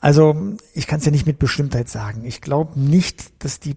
Also 0.00 0.36
ich 0.74 0.86
kann 0.86 0.98
es 0.98 1.06
ja 1.06 1.10
nicht 1.10 1.26
mit 1.26 1.38
Bestimmtheit 1.38 1.88
sagen. 1.88 2.24
Ich 2.26 2.42
glaube 2.42 2.78
nicht, 2.78 3.42
dass 3.42 3.58
die 3.58 3.76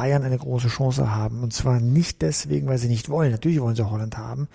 Bayern 0.00 0.24
eine 0.24 0.38
große 0.38 0.68
Chance 0.68 1.14
haben. 1.14 1.42
Und 1.42 1.52
zwar 1.52 1.78
nicht 1.78 2.22
deswegen, 2.22 2.68
weil 2.68 2.78
sie 2.78 2.88
nicht 2.88 3.10
wollen. 3.10 3.32
Natürlich 3.32 3.60
wollen 3.60 3.76
sie 3.76 3.90
Holland 3.90 4.16
haben. 4.16 4.48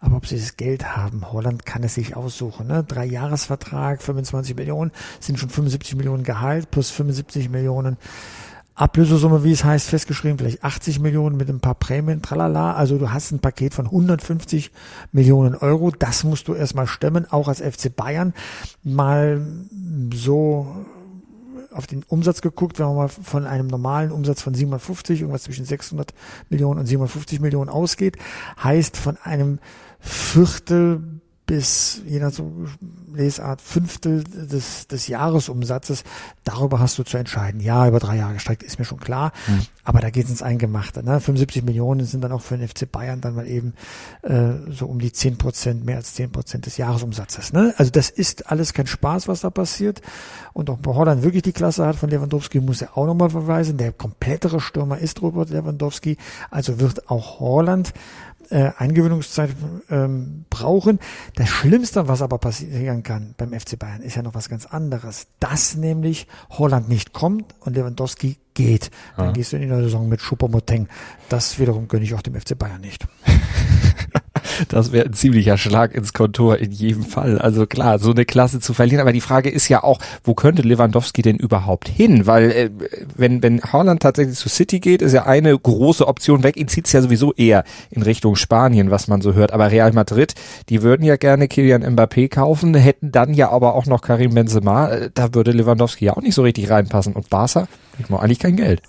Aber 0.00 0.16
ob 0.16 0.26
sie 0.26 0.38
das 0.38 0.56
Geld 0.56 0.96
haben, 0.96 1.30
Holland 1.32 1.66
kann 1.66 1.82
es 1.82 1.96
sich 1.96 2.16
aussuchen. 2.16 2.66
Ne? 2.66 2.82
Drei 2.82 3.04
Jahresvertrag, 3.04 4.00
25 4.00 4.56
Millionen, 4.56 4.92
sind 5.20 5.38
schon 5.38 5.50
75 5.50 5.96
Millionen 5.96 6.22
Gehalt 6.22 6.70
plus 6.70 6.88
75 6.88 7.50
Millionen 7.50 7.98
Ablösesumme, 8.74 9.44
wie 9.44 9.52
es 9.52 9.64
heißt, 9.64 9.90
festgeschrieben, 9.90 10.38
vielleicht 10.38 10.64
80 10.64 10.98
Millionen 11.00 11.36
mit 11.36 11.50
ein 11.50 11.60
paar 11.60 11.74
Prämien, 11.74 12.22
tralala. 12.22 12.72
Also 12.72 12.96
du 12.96 13.10
hast 13.10 13.32
ein 13.32 13.40
Paket 13.40 13.74
von 13.74 13.84
150 13.84 14.70
Millionen 15.12 15.54
Euro. 15.56 15.90
Das 15.90 16.24
musst 16.24 16.48
du 16.48 16.54
erstmal 16.54 16.86
stemmen, 16.86 17.30
auch 17.30 17.48
als 17.48 17.60
FC 17.60 17.94
Bayern. 17.94 18.32
Mal 18.82 19.42
so 20.14 20.86
auf 21.76 21.86
den 21.86 22.02
Umsatz 22.08 22.40
geguckt, 22.40 22.78
wenn 22.78 22.86
man 22.86 22.96
mal 22.96 23.08
von 23.08 23.46
einem 23.46 23.66
normalen 23.66 24.12
Umsatz 24.12 24.42
von 24.42 24.54
750, 24.54 25.20
irgendwas 25.20 25.44
zwischen 25.44 25.64
600 25.64 26.12
Millionen 26.48 26.80
und 26.80 26.86
750 26.86 27.40
Millionen 27.40 27.68
ausgeht, 27.70 28.16
heißt 28.62 28.96
von 28.96 29.16
einem 29.18 29.58
Viertel 30.00 31.15
bis 31.46 32.02
je 32.04 32.18
nach 32.18 32.32
so 32.32 32.66
Lesart 33.14 33.60
Fünftel 33.60 34.24
des, 34.24 34.88
des 34.88 35.06
Jahresumsatzes. 35.06 36.02
Darüber 36.42 36.80
hast 36.80 36.98
du 36.98 37.04
zu 37.04 37.16
entscheiden. 37.16 37.60
Ja, 37.60 37.86
über 37.86 38.00
drei 38.00 38.16
Jahre 38.16 38.34
gestreckt 38.34 38.64
ist 38.64 38.80
mir 38.80 38.84
schon 38.84 38.98
klar. 38.98 39.32
Mhm. 39.46 39.62
Aber 39.84 40.00
da 40.00 40.10
geht 40.10 40.24
es 40.24 40.30
ins 40.30 40.42
Eingemachte. 40.42 41.04
Ne? 41.04 41.20
75 41.20 41.62
Millionen 41.62 42.04
sind 42.04 42.22
dann 42.22 42.32
auch 42.32 42.40
für 42.40 42.58
den 42.58 42.66
FC 42.66 42.90
Bayern 42.90 43.20
dann 43.20 43.36
mal 43.36 43.46
eben 43.46 43.74
äh, 44.22 44.54
so 44.68 44.86
um 44.86 44.98
die 44.98 45.12
10 45.12 45.38
Prozent, 45.38 45.84
mehr 45.84 45.96
als 45.96 46.14
10 46.14 46.32
Prozent 46.32 46.66
des 46.66 46.76
Jahresumsatzes. 46.76 47.52
Ne? 47.52 47.72
Also 47.76 47.92
das 47.92 48.10
ist 48.10 48.50
alles 48.50 48.72
kein 48.74 48.88
Spaß, 48.88 49.28
was 49.28 49.42
da 49.42 49.50
passiert. 49.50 50.02
Und 50.52 50.68
ob 50.68 50.84
Holland 50.84 51.22
wirklich 51.22 51.42
die 51.42 51.52
Klasse 51.52 51.86
hat 51.86 51.94
von 51.94 52.10
Lewandowski, 52.10 52.60
muss 52.60 52.82
er 52.82 52.98
auch 52.98 53.06
nochmal 53.06 53.30
verweisen. 53.30 53.76
Der 53.76 53.92
komplettere 53.92 54.60
Stürmer 54.60 54.98
ist 54.98 55.22
Robert 55.22 55.50
Lewandowski. 55.50 56.16
Also 56.50 56.80
wird 56.80 57.08
auch 57.08 57.38
Holland 57.38 57.92
äh, 58.50 58.70
Eingewöhnungszeit 58.76 59.50
ähm, 59.90 60.44
brauchen. 60.50 60.98
Das 61.34 61.48
Schlimmste, 61.48 62.08
was 62.08 62.22
aber 62.22 62.38
passieren 62.38 63.02
kann 63.02 63.34
beim 63.36 63.52
FC 63.52 63.78
Bayern, 63.78 64.02
ist 64.02 64.16
ja 64.16 64.22
noch 64.22 64.34
was 64.34 64.48
ganz 64.48 64.66
anderes. 64.66 65.28
Dass 65.40 65.76
nämlich 65.76 66.26
Holland 66.50 66.88
nicht 66.88 67.12
kommt 67.12 67.54
und 67.60 67.76
Lewandowski 67.76 68.38
geht. 68.54 68.90
Dann 69.16 69.26
ja. 69.26 69.32
gehst 69.32 69.52
du 69.52 69.56
in 69.56 69.62
die 69.62 69.68
Saison 69.68 70.08
mit 70.08 70.20
Schuppermoteng. 70.20 70.88
Das 71.28 71.58
wiederum 71.58 71.88
gönne 71.88 72.04
ich 72.04 72.14
auch 72.14 72.22
dem 72.22 72.34
FC 72.34 72.58
Bayern 72.58 72.80
nicht. 72.80 73.06
Das 74.68 74.92
wäre 74.92 75.06
ein 75.06 75.12
ziemlicher 75.12 75.58
Schlag 75.58 75.94
ins 75.94 76.12
Kontor 76.12 76.58
in 76.58 76.70
jedem 76.70 77.04
Fall. 77.04 77.38
Also 77.38 77.66
klar, 77.66 77.98
so 77.98 78.10
eine 78.10 78.24
Klasse 78.24 78.60
zu 78.60 78.74
verlieren. 78.74 79.00
Aber 79.00 79.12
die 79.12 79.20
Frage 79.20 79.50
ist 79.50 79.68
ja 79.68 79.82
auch, 79.82 79.98
wo 80.24 80.34
könnte 80.34 80.62
Lewandowski 80.62 81.22
denn 81.22 81.36
überhaupt 81.36 81.88
hin? 81.88 82.26
Weil 82.26 82.50
äh, 82.50 82.70
wenn, 83.16 83.42
wenn 83.42 83.62
Holland 83.72 84.02
tatsächlich 84.02 84.36
zu 84.36 84.48
City 84.48 84.80
geht, 84.80 85.02
ist 85.02 85.12
ja 85.12 85.26
eine 85.26 85.56
große 85.56 86.06
Option 86.06 86.42
weg. 86.42 86.56
Ihn 86.56 86.68
zieht 86.68 86.86
es 86.86 86.92
ja 86.92 87.02
sowieso 87.02 87.32
eher 87.32 87.64
in 87.90 88.02
Richtung 88.02 88.36
Spanien, 88.36 88.90
was 88.90 89.08
man 89.08 89.20
so 89.20 89.34
hört. 89.34 89.52
Aber 89.52 89.70
Real 89.70 89.92
Madrid, 89.92 90.34
die 90.68 90.82
würden 90.82 91.04
ja 91.04 91.16
gerne 91.16 91.48
Kylian 91.48 91.84
Mbappé 91.84 92.28
kaufen, 92.28 92.74
hätten 92.74 93.12
dann 93.12 93.34
ja 93.34 93.50
aber 93.50 93.74
auch 93.74 93.86
noch 93.86 94.02
Karim 94.02 94.34
Benzema. 94.34 94.88
Äh, 94.88 95.10
da 95.14 95.34
würde 95.34 95.52
Lewandowski 95.52 96.06
ja 96.06 96.16
auch 96.16 96.22
nicht 96.22 96.34
so 96.34 96.42
richtig 96.42 96.70
reinpassen. 96.70 97.14
Und 97.14 97.30
Barca, 97.30 97.68
ich 97.98 98.08
mal 98.08 98.18
eigentlich 98.18 98.38
kein 98.38 98.56
Geld 98.56 98.82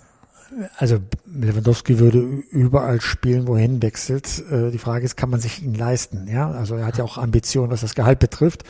also 0.77 0.99
Lewandowski 1.25 1.99
würde 1.99 2.19
überall 2.19 3.01
spielen, 3.01 3.47
wohin 3.47 3.81
wechselt. 3.81 4.43
Äh, 4.51 4.71
die 4.71 4.77
Frage 4.77 5.05
ist, 5.05 5.17
kann 5.17 5.29
man 5.29 5.39
sich 5.39 5.63
ihn 5.63 5.73
leisten? 5.73 6.27
Ja, 6.27 6.51
also 6.51 6.75
er 6.75 6.85
hat 6.85 6.97
ja 6.97 7.03
auch 7.03 7.17
Ambitionen, 7.17 7.71
was 7.71 7.81
das 7.81 7.95
Gehalt 7.95 8.19
betrifft. 8.19 8.63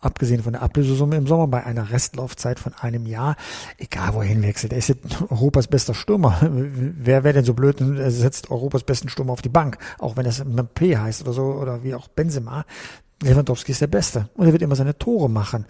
Abgesehen 0.00 0.42
von 0.42 0.52
der 0.52 0.62
Ablösesumme 0.62 1.16
im 1.16 1.28
Sommer 1.28 1.46
bei 1.46 1.64
einer 1.64 1.90
Restlaufzeit 1.90 2.58
von 2.58 2.74
einem 2.74 3.06
Jahr, 3.06 3.36
egal 3.78 4.14
wohin 4.14 4.42
wechselt. 4.42 4.72
Er 4.72 4.78
ist 4.78 4.94
Europas 5.30 5.68
bester 5.68 5.94
Stürmer. 5.94 6.38
Wer 6.50 7.22
wäre 7.22 7.34
denn 7.34 7.44
so 7.44 7.54
blöd 7.54 7.80
und 7.80 7.98
setzt 8.10 8.50
Europas 8.50 8.82
besten 8.82 9.08
Stürmer 9.08 9.32
auf 9.32 9.42
die 9.42 9.48
Bank? 9.48 9.78
Auch 9.98 10.16
wenn 10.16 10.24
das 10.24 10.44
Mbappé 10.44 10.98
heißt 10.98 11.22
oder 11.22 11.32
so 11.32 11.44
oder 11.44 11.84
wie 11.84 11.94
auch 11.94 12.08
Benzema. 12.08 12.64
Lewandowski 13.22 13.70
ist 13.70 13.80
der 13.80 13.86
Beste 13.86 14.28
und 14.34 14.46
er 14.46 14.52
wird 14.52 14.62
immer 14.62 14.74
seine 14.74 14.98
Tore 14.98 15.30
machen. 15.30 15.66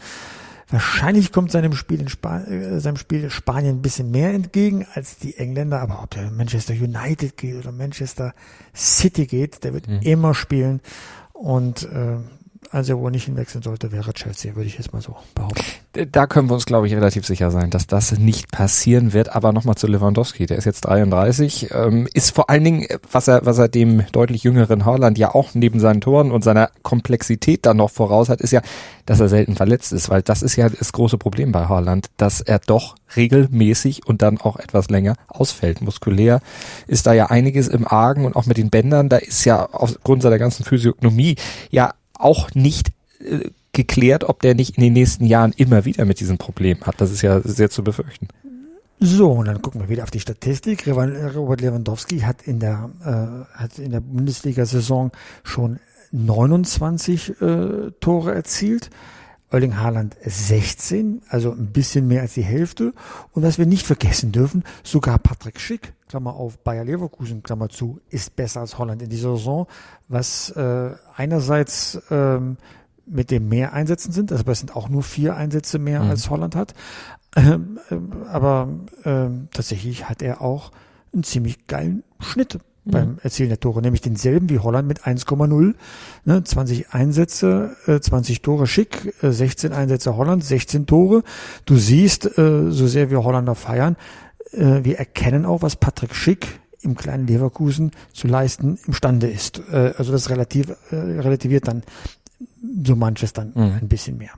Wahrscheinlich 0.72 1.32
kommt 1.32 1.52
seinem 1.52 1.74
Spiel 1.74 2.00
in 2.00 2.08
Spa 2.08 2.40
äh, 2.40 2.80
seinem 2.80 2.96
Spiel 2.96 3.28
Spanien 3.28 3.76
ein 3.76 3.82
bisschen 3.82 4.10
mehr 4.10 4.32
entgegen 4.32 4.86
als 4.94 5.18
die 5.18 5.36
Engländer, 5.36 5.80
aber 5.80 6.02
ob 6.02 6.10
der 6.10 6.30
Manchester 6.30 6.72
United 6.72 7.36
geht 7.36 7.56
oder 7.56 7.72
Manchester 7.72 8.34
City 8.74 9.26
geht, 9.26 9.64
der 9.64 9.74
wird 9.74 9.86
mhm. 9.86 10.00
immer 10.00 10.34
spielen 10.34 10.80
und 11.34 11.82
äh, 11.84 12.16
also 12.70 12.98
wo 12.98 13.10
nicht 13.10 13.24
hinwechseln 13.24 13.62
sollte, 13.62 13.92
wäre 13.92 14.12
Chelsea, 14.14 14.54
würde 14.54 14.66
ich 14.66 14.78
jetzt 14.78 14.92
mal 14.92 15.02
so 15.02 15.16
behaupten. 15.34 15.60
Da 16.10 16.26
können 16.26 16.48
wir 16.48 16.54
uns, 16.54 16.64
glaube 16.64 16.86
ich, 16.86 16.94
relativ 16.94 17.26
sicher 17.26 17.50
sein, 17.50 17.68
dass 17.68 17.86
das 17.86 18.18
nicht 18.18 18.50
passieren 18.50 19.12
wird. 19.12 19.34
Aber 19.34 19.52
nochmal 19.52 19.74
zu 19.74 19.86
Lewandowski, 19.86 20.46
der 20.46 20.56
ist 20.56 20.64
jetzt 20.64 20.82
33, 20.82 21.68
ähm, 21.72 22.08
ist 22.14 22.34
vor 22.34 22.48
allen 22.48 22.64
Dingen, 22.64 22.86
was 23.10 23.28
er, 23.28 23.44
was 23.44 23.58
er 23.58 23.68
dem 23.68 24.04
deutlich 24.12 24.44
jüngeren 24.44 24.86
Haaland 24.86 25.18
ja 25.18 25.34
auch 25.34 25.50
neben 25.54 25.80
seinen 25.80 26.00
Toren 26.00 26.30
und 26.30 26.44
seiner 26.44 26.70
Komplexität 26.82 27.66
dann 27.66 27.76
noch 27.76 27.90
voraus 27.90 28.30
hat, 28.30 28.40
ist 28.40 28.52
ja, 28.52 28.62
dass 29.04 29.20
er 29.20 29.28
selten 29.28 29.56
verletzt 29.56 29.92
ist, 29.92 30.08
weil 30.08 30.22
das 30.22 30.42
ist 30.42 30.56
ja 30.56 30.68
das 30.70 30.92
große 30.92 31.18
Problem 31.18 31.52
bei 31.52 31.66
Haaland, 31.66 32.06
dass 32.16 32.40
er 32.40 32.58
doch 32.60 32.94
regelmäßig 33.16 34.06
und 34.06 34.22
dann 34.22 34.38
auch 34.40 34.56
etwas 34.56 34.88
länger 34.88 35.14
ausfällt. 35.28 35.82
Muskulär 35.82 36.40
ist 36.86 37.06
da 37.06 37.12
ja 37.12 37.26
einiges 37.26 37.68
im 37.68 37.86
Argen 37.86 38.24
und 38.24 38.36
auch 38.36 38.46
mit 38.46 38.56
den 38.56 38.70
Bändern, 38.70 39.10
da 39.10 39.18
ist 39.18 39.44
ja 39.44 39.68
aufgrund 39.72 40.22
seiner 40.22 40.38
ganzen 40.38 40.64
Physiognomie 40.64 41.36
ja 41.70 41.92
auch 42.22 42.50
nicht 42.54 42.92
äh, 43.20 43.50
geklärt, 43.72 44.24
ob 44.24 44.42
der 44.42 44.54
nicht 44.54 44.76
in 44.76 44.82
den 44.82 44.92
nächsten 44.92 45.24
Jahren 45.24 45.52
immer 45.56 45.84
wieder 45.84 46.04
mit 46.04 46.20
diesem 46.20 46.38
Problem 46.38 46.82
hat. 46.82 47.00
Das 47.00 47.10
ist 47.10 47.22
ja 47.22 47.40
sehr 47.40 47.70
zu 47.70 47.82
befürchten. 47.82 48.28
So, 49.00 49.32
und 49.32 49.46
dann 49.46 49.62
gucken 49.62 49.80
wir 49.80 49.88
wieder 49.88 50.04
auf 50.04 50.10
die 50.10 50.20
Statistik. 50.20 50.86
Robert 50.86 51.60
Lewandowski 51.60 52.20
hat 52.20 52.42
in 52.42 52.60
der, 52.60 52.90
äh, 53.04 53.58
hat 53.58 53.78
in 53.78 53.90
der 53.90 54.00
Bundesliga-Saison 54.00 55.10
schon 55.42 55.80
29 56.12 57.40
äh, 57.40 57.90
Tore 57.98 58.34
erzielt. 58.34 58.90
Erling 59.50 59.76
Haaland 59.76 60.16
16, 60.24 61.22
also 61.28 61.50
ein 61.50 61.72
bisschen 61.72 62.08
mehr 62.08 62.22
als 62.22 62.34
die 62.34 62.42
Hälfte. 62.42 62.94
Und 63.32 63.42
was 63.42 63.58
wir 63.58 63.66
nicht 63.66 63.86
vergessen 63.86 64.32
dürfen, 64.32 64.64
sogar 64.82 65.18
Patrick 65.18 65.60
Schick, 65.60 65.92
Klammer 66.12 66.34
auf 66.34 66.58
Bayer 66.58 66.84
Leverkusen, 66.84 67.42
Klammer 67.42 67.70
zu, 67.70 67.98
ist 68.10 68.36
besser 68.36 68.60
als 68.60 68.76
Holland 68.76 69.00
in 69.00 69.08
dieser 69.08 69.34
Saison, 69.34 69.66
was 70.08 70.50
äh, 70.50 70.90
einerseits 71.16 72.02
ähm, 72.10 72.58
mit 73.06 73.30
dem 73.30 73.48
mehr 73.48 73.72
Einsätzen 73.72 74.12
sind, 74.12 74.30
also 74.30 74.44
es 74.46 74.58
sind 74.58 74.76
auch 74.76 74.90
nur 74.90 75.02
vier 75.02 75.36
Einsätze 75.36 75.78
mehr 75.78 76.02
mhm. 76.02 76.10
als 76.10 76.28
Holland 76.28 76.54
hat, 76.54 76.74
ähm, 77.34 77.78
ähm, 77.90 78.12
aber 78.30 78.68
ähm, 79.06 79.48
tatsächlich 79.54 80.06
hat 80.06 80.20
er 80.20 80.42
auch 80.42 80.70
einen 81.14 81.24
ziemlich 81.24 81.66
geilen 81.66 82.04
Schnitt 82.20 82.58
beim 82.84 83.18
Erzielen 83.22 83.48
der 83.48 83.60
Tore, 83.60 83.80
nämlich 83.80 84.02
denselben 84.02 84.50
wie 84.50 84.58
Holland 84.58 84.88
mit 84.88 85.04
1,0. 85.04 85.74
Ne, 86.24 86.44
20 86.44 86.90
Einsätze, 86.90 87.76
äh, 87.86 88.00
20 88.00 88.42
Tore 88.42 88.66
schick, 88.66 89.14
äh, 89.22 89.30
16 89.30 89.72
Einsätze 89.72 90.16
Holland, 90.16 90.44
16 90.44 90.86
Tore. 90.86 91.22
Du 91.64 91.76
siehst, 91.76 92.26
äh, 92.38 92.70
so 92.70 92.86
sehr 92.86 93.08
wir 93.10 93.22
Holländer 93.22 93.54
feiern, 93.54 93.96
äh, 94.52 94.84
wir 94.84 94.98
erkennen 94.98 95.44
auch, 95.46 95.62
was 95.62 95.76
Patrick 95.76 96.14
Schick 96.14 96.60
im 96.82 96.96
kleinen 96.96 97.26
Leverkusen 97.26 97.92
zu 98.12 98.26
leisten 98.26 98.78
imstande 98.86 99.28
ist. 99.28 99.62
Äh, 99.72 99.94
also 99.96 100.12
das 100.12 100.30
relativ, 100.30 100.70
äh, 100.90 100.96
relativiert 100.96 101.68
dann 101.68 101.82
so 102.84 102.96
manches 102.96 103.32
dann 103.32 103.52
mhm. 103.54 103.78
ein 103.80 103.88
bisschen 103.88 104.18
mehr. 104.18 104.32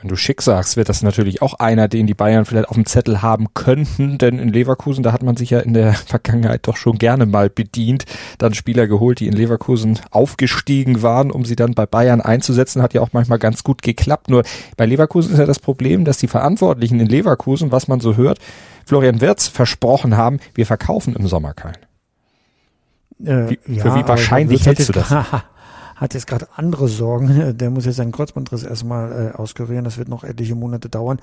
Wenn 0.00 0.08
du 0.08 0.14
schick 0.14 0.42
sagst, 0.42 0.76
wird 0.76 0.88
das 0.88 1.02
natürlich 1.02 1.42
auch 1.42 1.54
einer, 1.54 1.88
den 1.88 2.06
die 2.06 2.14
Bayern 2.14 2.44
vielleicht 2.44 2.68
auf 2.68 2.76
dem 2.76 2.86
Zettel 2.86 3.20
haben 3.20 3.48
könnten, 3.52 4.16
denn 4.16 4.38
in 4.38 4.50
Leverkusen, 4.50 5.02
da 5.02 5.12
hat 5.12 5.24
man 5.24 5.36
sich 5.36 5.50
ja 5.50 5.58
in 5.58 5.74
der 5.74 5.92
Vergangenheit 6.06 6.68
doch 6.68 6.76
schon 6.76 6.98
gerne 6.98 7.26
mal 7.26 7.50
bedient, 7.50 8.04
dann 8.38 8.54
Spieler 8.54 8.86
geholt, 8.86 9.18
die 9.18 9.26
in 9.26 9.32
Leverkusen 9.32 9.98
aufgestiegen 10.12 11.02
waren, 11.02 11.32
um 11.32 11.44
sie 11.44 11.56
dann 11.56 11.74
bei 11.74 11.84
Bayern 11.84 12.20
einzusetzen, 12.20 12.80
hat 12.80 12.94
ja 12.94 13.00
auch 13.00 13.12
manchmal 13.12 13.40
ganz 13.40 13.64
gut 13.64 13.82
geklappt. 13.82 14.30
Nur 14.30 14.44
bei 14.76 14.86
Leverkusen 14.86 15.32
ist 15.32 15.38
ja 15.38 15.46
das 15.46 15.58
Problem, 15.58 16.04
dass 16.04 16.18
die 16.18 16.28
Verantwortlichen 16.28 17.00
in 17.00 17.08
Leverkusen, 17.08 17.72
was 17.72 17.88
man 17.88 17.98
so 17.98 18.16
hört, 18.16 18.38
Florian 18.88 19.20
Wirz 19.20 19.48
versprochen 19.48 20.16
haben, 20.16 20.40
wir 20.54 20.64
verkaufen 20.64 21.14
im 21.14 21.28
Sommer 21.28 21.52
keinen. 21.52 21.76
Äh, 23.22 23.50
wie, 23.50 23.74
ja, 23.74 23.82
für 23.82 23.94
wie 23.94 24.08
wahrscheinlich 24.08 24.64
hältst 24.64 24.88
du 24.88 24.92
das? 24.94 25.10
hat 25.96 26.14
jetzt 26.14 26.26
gerade 26.26 26.48
andere 26.56 26.88
Sorgen. 26.88 27.58
Der 27.58 27.70
muss 27.70 27.84
jetzt 27.84 27.96
seinen 27.96 28.12
Kreuzbandriss 28.12 28.62
erstmal 28.62 29.32
äh, 29.34 29.36
auskurieren. 29.36 29.84
Das 29.84 29.98
wird 29.98 30.08
noch 30.08 30.24
etliche 30.24 30.54
Monate 30.54 30.88
dauern. 30.88 31.20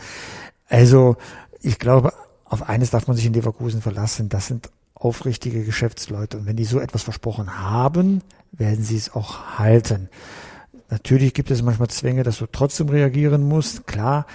Also 0.69 1.17
ich 1.61 1.79
glaube, 1.79 2.13
auf 2.45 2.69
eines 2.69 2.91
darf 2.91 3.07
man 3.07 3.17
sich 3.17 3.25
in 3.25 3.33
Leverkusen 3.33 3.81
verlassen. 3.81 4.29
Das 4.29 4.45
sind 4.45 4.69
aufrichtige 4.93 5.63
Geschäftsleute. 5.63 6.37
Und 6.37 6.45
wenn 6.45 6.55
die 6.57 6.65
so 6.65 6.79
etwas 6.79 7.01
versprochen 7.01 7.59
haben, 7.59 8.21
werden 8.51 8.83
sie 8.83 8.97
es 8.97 9.13
auch 9.15 9.57
halten. 9.57 10.09
Natürlich 10.89 11.33
gibt 11.33 11.49
es 11.49 11.63
manchmal 11.63 11.87
Zwänge, 11.87 12.21
dass 12.21 12.37
du 12.37 12.45
trotzdem 12.45 12.89
reagieren 12.89 13.43
musst, 13.43 13.87
klar. 13.87 14.27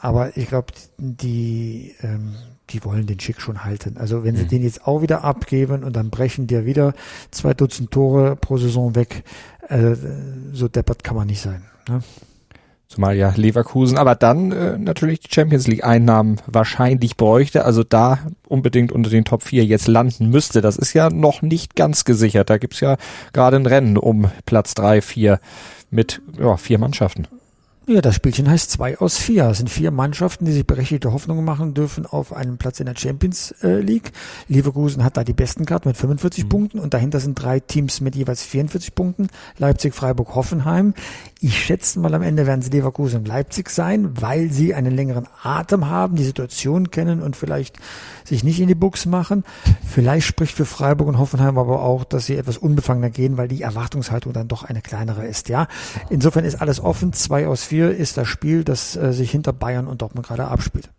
Aber 0.00 0.36
ich 0.36 0.48
glaube, 0.48 0.72
die, 0.98 1.94
ähm, 2.00 2.36
die 2.70 2.84
wollen 2.84 3.06
den 3.06 3.20
Schick 3.20 3.40
schon 3.40 3.64
halten. 3.64 3.96
Also 3.98 4.24
wenn 4.24 4.36
sie 4.36 4.44
mhm. 4.44 4.48
den 4.48 4.62
jetzt 4.62 4.86
auch 4.86 5.02
wieder 5.02 5.24
abgeben 5.24 5.84
und 5.84 5.94
dann 5.94 6.10
brechen 6.10 6.46
dir 6.46 6.64
wieder 6.64 6.94
zwei 7.30 7.54
Dutzend 7.54 7.90
Tore 7.90 8.36
pro 8.36 8.56
Saison 8.56 8.94
weg, 8.94 9.24
äh, 9.68 9.94
so 10.52 10.68
deppert 10.68 11.04
kann 11.04 11.16
man 11.16 11.26
nicht 11.26 11.40
sein. 11.40 11.62
Ne? 11.88 12.00
Zumal 12.88 13.16
ja 13.16 13.32
Leverkusen, 13.34 13.98
aber 13.98 14.14
dann 14.14 14.52
äh, 14.52 14.78
natürlich 14.78 15.20
die 15.20 15.34
Champions 15.34 15.66
League 15.66 15.84
Einnahmen 15.84 16.40
wahrscheinlich 16.46 17.16
bräuchte, 17.16 17.64
also 17.64 17.82
da 17.82 18.20
unbedingt 18.46 18.92
unter 18.92 19.10
den 19.10 19.24
Top 19.24 19.42
4 19.42 19.64
jetzt 19.64 19.88
landen 19.88 20.30
müsste. 20.30 20.60
Das 20.60 20.76
ist 20.76 20.92
ja 20.92 21.10
noch 21.10 21.42
nicht 21.42 21.76
ganz 21.76 22.04
gesichert. 22.04 22.50
Da 22.50 22.58
gibt's 22.58 22.80
ja 22.80 22.96
gerade 23.32 23.56
ein 23.56 23.66
Rennen 23.66 23.96
um 23.96 24.30
Platz 24.46 24.74
3, 24.74 25.02
4 25.02 25.40
mit 25.90 26.20
ja, 26.38 26.56
vier 26.56 26.78
Mannschaften. 26.78 27.26
Ja, 27.86 28.00
das 28.00 28.14
Spielchen 28.14 28.48
heißt 28.48 28.70
zwei 28.70 28.96
aus 28.96 29.18
vier. 29.18 29.44
Es 29.50 29.58
sind 29.58 29.68
vier 29.68 29.90
Mannschaften, 29.90 30.46
die 30.46 30.52
sich 30.52 30.66
berechtigte 30.66 31.12
Hoffnungen 31.12 31.44
machen 31.44 31.74
dürfen 31.74 32.06
auf 32.06 32.32
einen 32.32 32.56
Platz 32.56 32.80
in 32.80 32.86
der 32.86 32.96
Champions 32.96 33.54
äh, 33.62 33.78
League. 33.78 34.12
Leverkusen 34.48 35.04
hat 35.04 35.18
da 35.18 35.22
die 35.22 35.34
besten 35.34 35.66
Karten 35.66 35.88
mit 35.88 35.98
45 35.98 36.44
mhm. 36.44 36.48
Punkten 36.48 36.78
und 36.78 36.94
dahinter 36.94 37.20
sind 37.20 37.34
drei 37.34 37.60
Teams 37.60 38.00
mit 38.00 38.16
jeweils 38.16 38.42
44 38.42 38.94
Punkten. 38.94 39.28
Leipzig, 39.58 39.92
Freiburg, 39.92 40.34
Hoffenheim. 40.34 40.94
Ich 41.40 41.62
schätze 41.62 42.00
mal 42.00 42.14
am 42.14 42.22
Ende 42.22 42.46
werden 42.46 42.60
es 42.60 42.70
Leverkusen 42.70 43.18
und 43.18 43.28
Leipzig 43.28 43.68
sein, 43.68 44.18
weil 44.18 44.50
sie 44.50 44.74
einen 44.74 44.96
längeren 44.96 45.28
Atem 45.42 45.90
haben, 45.90 46.16
die 46.16 46.24
Situation 46.24 46.90
kennen 46.90 47.20
und 47.20 47.36
vielleicht 47.36 47.76
sich 48.24 48.44
nicht 48.44 48.60
in 48.60 48.68
die 48.68 48.74
Buchs 48.74 49.04
machen. 49.04 49.44
Vielleicht 49.86 50.26
spricht 50.26 50.56
für 50.56 50.64
Freiburg 50.64 51.08
und 51.08 51.18
Hoffenheim 51.18 51.58
aber 51.58 51.82
auch, 51.82 52.04
dass 52.04 52.24
sie 52.24 52.36
etwas 52.36 52.56
unbefangener 52.56 53.10
gehen, 53.10 53.36
weil 53.36 53.48
die 53.48 53.60
Erwartungshaltung 53.60 54.32
dann 54.32 54.48
doch 54.48 54.62
eine 54.62 54.80
kleinere 54.80 55.26
ist. 55.26 55.50
Ja, 55.50 55.68
insofern 56.08 56.46
ist 56.46 56.62
alles 56.62 56.80
offen. 56.80 57.12
Zwei 57.12 57.46
aus 57.46 57.62
vier 57.62 57.73
ist 57.82 58.16
das 58.16 58.28
Spiel, 58.28 58.64
das 58.64 58.96
äh, 58.96 59.12
sich 59.12 59.30
hinter 59.30 59.52
Bayern 59.52 59.86
und 59.86 60.02
Dortmund 60.02 60.26
gerade 60.26 60.46
abspielt. 60.46 60.90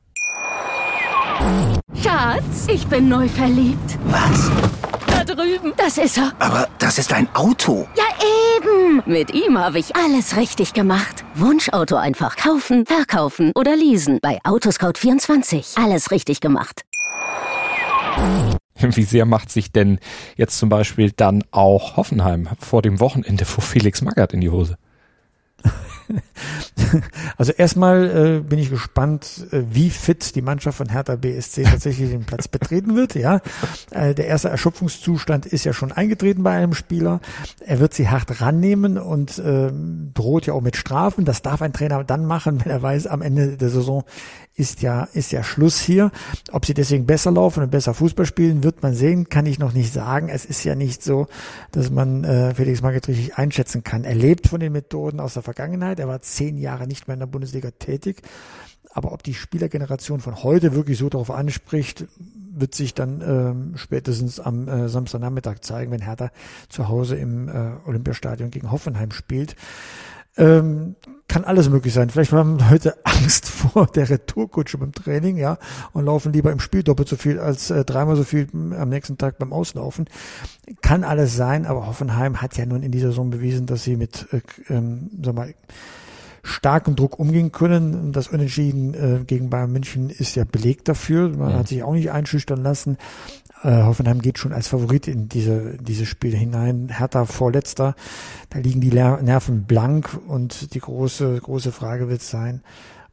Schatz, 2.01 2.67
ich 2.67 2.88
bin 2.88 3.10
neu 3.10 3.27
verliebt. 3.27 3.98
Was? 4.05 4.50
Da 5.08 5.24
drüben. 5.24 5.74
Das 5.77 5.98
ist 5.98 6.17
er. 6.17 6.34
Aber 6.39 6.67
das 6.79 6.98
ist 6.98 7.13
ein 7.13 7.27
Auto. 7.36 7.88
Ja, 7.96 8.03
eben. 8.58 9.03
Mit 9.05 9.34
ihm 9.34 9.58
habe 9.58 9.79
ich 9.79 9.96
alles 9.96 10.36
richtig 10.38 10.74
gemacht. 10.74 11.24
Wunschauto 11.36 11.96
einfach 11.96 12.36
kaufen, 12.36 12.86
verkaufen 12.86 13.51
oder 13.55 13.75
leasen. 13.75 14.20
Bei 14.22 14.39
Autoscout24. 14.44 15.82
Alles 15.84 16.12
richtig 16.12 16.41
gemacht. 16.41 16.84
Wie 18.79 19.03
sehr 19.03 19.25
macht 19.25 19.51
sich 19.51 19.72
denn 19.72 20.00
jetzt 20.36 20.58
zum 20.58 20.70
Beispiel 20.70 21.12
dann 21.12 21.44
auch 21.51 21.98
Hoffenheim 21.98 22.50
vor 22.60 22.82
dem 22.82 23.00
Wochenende 23.00 23.46
vor 23.46 23.63
Felix 23.63 24.01
Magath 24.01 24.34
in 24.34 24.41
die 24.41 24.50
Hose? 24.50 24.77
Also 27.38 27.51
erstmal 27.51 28.38
äh, 28.38 28.39
bin 28.41 28.59
ich 28.59 28.69
gespannt, 28.69 29.47
äh, 29.51 29.63
wie 29.69 29.89
fit 29.89 30.35
die 30.35 30.41
Mannschaft 30.41 30.77
von 30.77 30.89
Hertha 30.89 31.15
BSC 31.15 31.63
tatsächlich 31.63 32.12
den 32.12 32.25
Platz 32.25 32.47
betreten 32.47 32.95
wird. 32.95 33.15
Ja, 33.15 33.41
äh, 33.91 34.13
der 34.13 34.27
erste 34.27 34.50
Erschöpfungszustand 34.50 35.45
ist 35.45 35.65
ja 35.65 35.74
schon 35.74 35.91
eingetreten 35.91 36.43
bei 36.43 36.51
einem 36.51 36.74
Spieler. 36.74 37.19
Er 37.59 37.79
wird 37.79 37.93
sie 37.93 38.09
hart 38.09 38.41
rannehmen 38.41 38.97
und 38.97 39.38
äh, 39.39 39.71
droht 40.13 40.45
ja 40.45 40.53
auch 40.53 40.62
mit 40.62 40.77
Strafen. 40.77 41.25
Das 41.25 41.41
darf 41.41 41.62
ein 41.62 41.74
Trainer 41.74 42.03
dann 42.03 42.25
machen, 42.25 42.63
wenn 42.63 42.71
er 42.71 42.81
weiß, 42.81 43.07
am 43.07 43.21
Ende 43.21 43.57
der 43.57 43.69
Saison 43.69 44.03
ist 44.55 44.81
ja, 44.81 45.03
ist 45.13 45.31
ja 45.31 45.43
Schluss 45.43 45.79
hier. 45.79 46.12
Ob 46.51 46.65
sie 46.65 46.74
deswegen 46.74 47.05
besser 47.05 47.31
laufen 47.31 47.63
und 47.63 47.71
besser 47.71 47.93
Fußball 47.93 48.25
spielen, 48.25 48.63
wird 48.63 48.81
man 48.81 48.93
sehen, 48.93 49.27
kann 49.27 49.45
ich 49.45 49.59
noch 49.59 49.74
nicht 49.74 49.91
sagen. 49.91 50.29
Es 50.29 50.45
ist 50.45 50.63
ja 50.63 50.75
nicht 50.75 51.03
so, 51.03 51.27
dass 51.71 51.89
man 51.91 52.24
äh, 52.24 52.55
Felix 52.55 52.81
Magath 52.81 53.09
richtig 53.09 53.38
einschätzen 53.38 53.83
kann. 53.83 54.05
Er 54.05 54.15
lebt 54.15 54.47
von 54.47 54.62
den 54.62 54.71
Methoden 54.71 55.19
aus 55.19 55.33
der 55.33 55.43
Vergangenheit. 55.43 56.00
Er 56.00 56.07
war 56.07 56.21
zehn 56.21 56.57
Jahre 56.57 56.88
nicht 56.88 57.07
mehr 57.07 57.15
in 57.15 57.19
der 57.19 57.27
Bundesliga 57.27 57.71
tätig. 57.71 58.21
Aber 58.93 59.12
ob 59.12 59.24
die 59.24 59.33
Spielergeneration 59.33 60.21
von 60.21 60.41
heute 60.41 60.74
wirklich 60.74 60.97
so 60.97 61.09
darauf 61.09 61.29
anspricht, 61.29 62.05
wird 62.17 62.74
sich 62.74 62.93
dann 62.93 63.21
ähm, 63.21 63.74
spätestens 63.75 64.39
am 64.39 64.69
äh, 64.69 64.88
Samstagnachmittag 64.88 65.59
zeigen, 65.59 65.91
wenn 65.91 66.01
Hertha 66.01 66.31
zu 66.69 66.88
Hause 66.88 67.17
im 67.17 67.50
äh, 67.50 67.74
Olympiastadion 67.85 68.51
gegen 68.51 68.71
Hoffenheim 68.71 69.12
spielt. 69.12 69.57
Ähm, 70.38 70.96
kann 71.27 71.44
alles 71.44 71.70
möglich 71.70 71.94
sein. 71.94 72.10
Vielleicht 72.10 72.32
haben 72.32 72.60
Leute 72.70 72.96
Angst 73.04 73.48
vor 73.48 73.88
der 73.88 74.10
Retourkutsche 74.10 74.77
beim 74.77 74.92
Training, 74.92 75.38
ja, 75.38 75.58
und 75.94 76.06
laufen 76.06 76.34
lieber 76.34 76.51
im 76.51 76.60
Spiel 76.60 76.84
doppelt 76.84 77.08
so 77.08 77.15
viel 77.15 77.39
als 77.39 77.72
äh, 77.72 77.84
dreimal 77.84 78.15
so 78.15 78.24
viel 78.24 78.48
am 78.54 78.89
nächsten 78.89 79.18
Tag 79.18 79.39
beim 79.39 79.51
Auslaufen. 79.51 80.06
Kann 80.82 81.04
alles 81.04 81.36
sein, 81.36 81.65
aber 81.65 81.88
Hoffenheim 81.88 82.42
hat 82.42 82.58
ja 82.58 82.65
nun 82.65 82.84
in 82.84 82.92
dieser 82.92 83.10
Saison 83.10 83.30
bewiesen, 83.32 83.65
dass 83.65 83.84
sie 83.84 83.96
mit, 83.96 84.27
äh, 84.32 84.42
ähm, 84.70 85.10
sag 85.24 85.36
mal, 85.36 85.54
starkem 86.44 86.96
Druck 86.96 87.20
umgehen 87.20 87.51
können. 87.51 88.12
Das 88.12 88.27
Unentschieden 88.27 88.94
äh, 88.94 89.24
gegen 89.25 89.50
Bayern 89.50 89.72
München 89.72 90.12
ist 90.12 90.36
ja 90.36 90.44
belegt 90.44 90.88
dafür. 90.88 91.30
Man 91.30 91.51
ja. 91.51 91.58
hat 91.60 91.68
sich 91.68 91.84
auch 91.84 91.94
nicht 91.94 92.12
einschüchtern 92.12 92.62
lassen. 92.62 92.98
Äh, 93.63 93.83
Hoffenheim 93.83 94.21
geht 94.21 94.38
schon 94.38 94.53
als 94.53 94.67
Favorit 94.67 95.07
in 95.07 95.29
diese, 95.29 95.77
diese 95.77 96.05
Spiele 96.05 96.38
hinein. 96.38 96.89
Hertha 96.89 97.25
vorletzter. 97.25 97.95
Da 98.50 98.59
liegen 98.59 98.81
die 98.81 98.91
Nerven 98.91 99.63
blank 99.63 100.19
und 100.27 100.74
die 100.74 100.79
große, 100.79 101.39
große 101.41 101.71
Frage 101.71 102.09
wird 102.09 102.21
sein, 102.21 102.62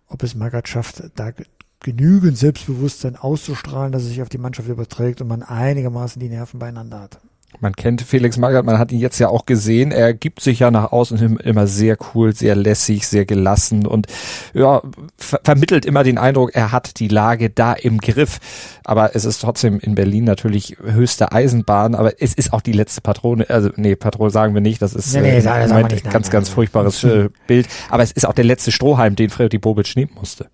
ob 0.08 0.22
es 0.22 0.34
Magath 0.34 0.68
schafft, 0.68 1.02
da 1.14 1.32
genügend 1.80 2.38
Selbstbewusstsein 2.38 3.16
auszustrahlen, 3.16 3.92
dass 3.92 4.02
es 4.02 4.08
sich 4.08 4.22
auf 4.22 4.28
die 4.28 4.38
Mannschaft 4.38 4.68
überträgt 4.68 5.20
und 5.20 5.28
man 5.28 5.42
einigermaßen 5.42 6.20
die 6.20 6.28
Nerven 6.28 6.58
beieinander 6.58 7.00
hat. 7.00 7.20
Man 7.61 7.75
kennt 7.75 8.02
Felix 8.02 8.37
Magath, 8.38 8.64
man 8.64 8.78
hat 8.78 8.92
ihn 8.92 8.99
jetzt 8.99 9.18
ja 9.18 9.28
auch 9.28 9.47
gesehen. 9.47 9.92
Er 9.92 10.14
gibt 10.14 10.40
sich 10.40 10.59
ja 10.61 10.71
nach 10.71 10.92
außen 10.92 11.38
immer 11.38 11.66
sehr 11.66 11.97
cool, 12.14 12.35
sehr 12.35 12.56
lässig, 12.56 13.06
sehr 13.06 13.25
gelassen 13.25 13.86
und 13.86 14.06
ja, 14.52 14.82
ver 15.17 15.41
vermittelt 15.45 15.84
immer 15.84 16.02
den 16.02 16.19
Eindruck, 16.19 16.54
er 16.54 16.73
hat 16.73 16.99
die 16.99 17.08
Lage 17.08 17.50
da 17.50 17.73
im 17.73 17.99
Griff. 17.99 18.41
Aber 18.84 19.15
es 19.15 19.25
ist 19.25 19.41
trotzdem 19.41 19.78
in 19.80 19.95
Berlin 19.95 20.25
natürlich 20.25 20.76
höchste 20.82 21.32
Eisenbahn, 21.32 21.95
aber 21.95 22.21
es 22.21 22.34
ist 22.34 22.52
auch 22.52 22.60
die 22.60 22.73
letzte 22.73 23.00
Patrone, 23.00 23.49
also 23.49 23.71
nee, 23.76 23.95
Patrone 23.95 24.30
sagen 24.30 24.54
wir 24.54 24.60
nicht, 24.60 24.82
das 24.82 24.95
ist 24.95 25.15
nee, 25.15 25.21
nee, 25.21 25.38
äh, 25.38 25.43
das 25.43 25.71
ein 25.71 25.88
ganz, 25.88 26.02
ganz, 26.02 26.30
ganz 26.30 26.49
furchtbares 26.49 27.04
äh, 27.04 27.28
Bild. 27.47 27.69
Aber 27.91 28.02
es 28.02 28.12
ist 28.12 28.26
auch 28.26 28.34
der 28.34 28.45
letzte 28.45 28.73
Strohhalm, 28.73 29.17
den 29.17 29.30
Freddy 29.30 29.58
Bobic 29.58 29.95
nehmen 29.95 30.12
musste. 30.15 30.49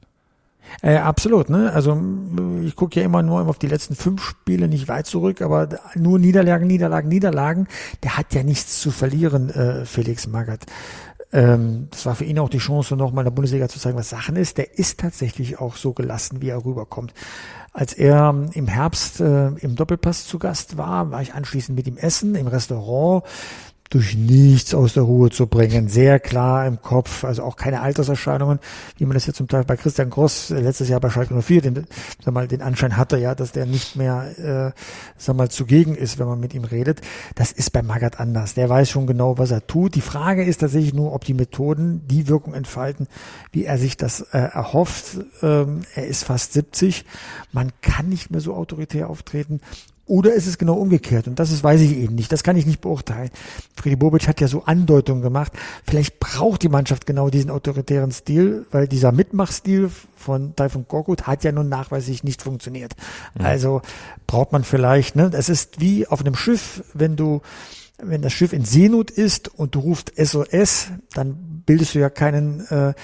Äh, 0.82 0.96
absolut, 0.96 1.50
ne? 1.50 1.72
Also 1.72 2.00
ich 2.64 2.76
gucke 2.76 3.00
ja 3.00 3.06
immer 3.06 3.22
nur 3.22 3.48
auf 3.48 3.58
die 3.58 3.66
letzten 3.66 3.94
fünf 3.94 4.22
Spiele 4.22 4.68
nicht 4.68 4.88
weit 4.88 5.06
zurück, 5.06 5.42
aber 5.42 5.68
nur 5.94 6.18
Niederlagen, 6.18 6.66
Niederlagen, 6.66 7.08
Niederlagen. 7.08 7.66
Der 8.02 8.16
hat 8.16 8.34
ja 8.34 8.42
nichts 8.42 8.80
zu 8.80 8.90
verlieren, 8.90 9.50
äh, 9.50 9.84
Felix 9.84 10.26
Magath. 10.26 10.66
Ähm, 11.32 11.88
das 11.90 12.06
war 12.06 12.14
für 12.14 12.24
ihn 12.24 12.38
auch 12.38 12.48
die 12.48 12.58
Chance, 12.58 12.96
nochmal 12.96 13.22
in 13.22 13.26
der 13.26 13.34
Bundesliga 13.34 13.68
zu 13.68 13.78
zeigen, 13.78 13.98
was 13.98 14.08
Sachen 14.08 14.36
ist. 14.36 14.56
Der 14.56 14.78
ist 14.78 14.98
tatsächlich 15.00 15.58
auch 15.58 15.76
so 15.76 15.92
gelassen, 15.92 16.40
wie 16.40 16.48
er 16.48 16.64
rüberkommt. 16.64 17.12
Als 17.72 17.92
er 17.92 18.34
im 18.54 18.66
Herbst 18.66 19.20
äh, 19.20 19.48
im 19.48 19.76
Doppelpass 19.76 20.26
zu 20.26 20.38
Gast 20.38 20.78
war, 20.78 21.10
war 21.10 21.20
ich 21.20 21.34
anschließend 21.34 21.76
mit 21.76 21.86
ihm 21.86 21.98
essen 21.98 22.34
im 22.34 22.46
Restaurant 22.46 23.24
durch 23.90 24.16
nichts 24.16 24.74
aus 24.74 24.94
der 24.94 25.04
Ruhe 25.04 25.30
zu 25.30 25.46
bringen. 25.46 25.88
Sehr 25.88 26.20
klar 26.20 26.66
im 26.66 26.82
Kopf, 26.82 27.24
also 27.24 27.42
auch 27.42 27.56
keine 27.56 27.80
Alterserscheinungen, 27.80 28.58
wie 28.98 29.06
man 29.06 29.14
das 29.14 29.26
jetzt 29.26 29.36
zum 29.36 29.48
Teil 29.48 29.64
bei 29.64 29.76
Christian 29.76 30.10
Gross 30.10 30.50
äh, 30.50 30.60
letztes 30.60 30.88
Jahr 30.88 31.00
bei 31.00 31.10
Schalke 31.10 31.40
04 31.40 31.62
den, 31.62 31.86
sag 32.22 32.34
mal, 32.34 32.48
den 32.48 32.62
Anschein 32.62 32.96
hatte, 32.96 33.16
ja, 33.18 33.34
dass 33.34 33.52
der 33.52 33.66
nicht 33.66 33.96
mehr, 33.96 34.74
äh, 34.76 34.80
sag 35.16 35.36
mal, 35.36 35.50
zugegen 35.50 35.94
ist, 35.94 36.18
wenn 36.18 36.26
man 36.26 36.40
mit 36.40 36.54
ihm 36.54 36.64
redet. 36.64 37.00
Das 37.34 37.52
ist 37.52 37.70
bei 37.72 37.82
Magath 37.82 38.20
anders. 38.20 38.54
Der 38.54 38.68
weiß 38.68 38.90
schon 38.90 39.06
genau, 39.06 39.38
was 39.38 39.50
er 39.50 39.66
tut. 39.66 39.94
Die 39.94 40.00
Frage 40.00 40.44
ist 40.44 40.58
tatsächlich 40.58 40.94
nur, 40.94 41.14
ob 41.14 41.24
die 41.24 41.34
Methoden 41.34 42.06
die 42.06 42.28
Wirkung 42.28 42.54
entfalten, 42.54 43.06
wie 43.52 43.64
er 43.64 43.78
sich 43.78 43.96
das 43.96 44.20
äh, 44.20 44.38
erhofft. 44.38 45.18
Ähm, 45.42 45.82
er 45.94 46.06
ist 46.06 46.24
fast 46.24 46.52
70. 46.52 47.04
Man 47.52 47.72
kann 47.80 48.08
nicht 48.08 48.30
mehr 48.30 48.40
so 48.40 48.54
autoritär 48.54 49.08
auftreten. 49.08 49.60
Oder 50.08 50.32
ist 50.32 50.46
es 50.46 50.58
genau 50.58 50.74
umgekehrt? 50.74 51.28
Und 51.28 51.38
das 51.38 51.50
ist, 51.50 51.62
weiß 51.62 51.82
ich 51.82 51.96
eben 51.96 52.14
nicht. 52.14 52.32
Das 52.32 52.42
kann 52.42 52.56
ich 52.56 52.66
nicht 52.66 52.80
beurteilen. 52.80 53.30
Freddy 53.76 53.96
Bobic 53.96 54.26
hat 54.26 54.40
ja 54.40 54.48
so 54.48 54.64
Andeutungen 54.64 55.22
gemacht. 55.22 55.52
Vielleicht 55.86 56.18
braucht 56.18 56.62
die 56.62 56.70
Mannschaft 56.70 57.06
genau 57.06 57.28
diesen 57.28 57.50
autoritären 57.50 58.10
Stil, 58.10 58.66
weil 58.70 58.88
dieser 58.88 59.12
Mitmachstil 59.12 59.90
von 60.16 60.56
Taifun 60.56 60.88
Korkut 60.88 61.26
hat 61.26 61.44
ja 61.44 61.52
nun 61.52 61.68
nachweislich 61.68 62.24
nicht 62.24 62.42
funktioniert. 62.42 62.94
Mhm. 63.38 63.44
Also 63.44 63.82
braucht 64.26 64.52
man 64.52 64.64
vielleicht, 64.64 65.14
ne? 65.14 65.30
Es 65.34 65.50
ist 65.50 65.80
wie 65.80 66.06
auf 66.06 66.20
einem 66.20 66.34
Schiff, 66.34 66.82
wenn 66.94 67.16
du, 67.16 67.42
wenn 68.02 68.22
das 68.22 68.32
Schiff 68.32 68.54
in 68.54 68.64
Seenot 68.64 69.10
ist 69.10 69.48
und 69.48 69.74
du 69.74 69.80
rufst 69.80 70.12
SOS, 70.16 70.88
dann 71.12 71.62
bildest 71.66 71.94
du 71.94 71.98
ja 71.98 72.08
keinen, 72.08 72.66
äh, 72.68 72.94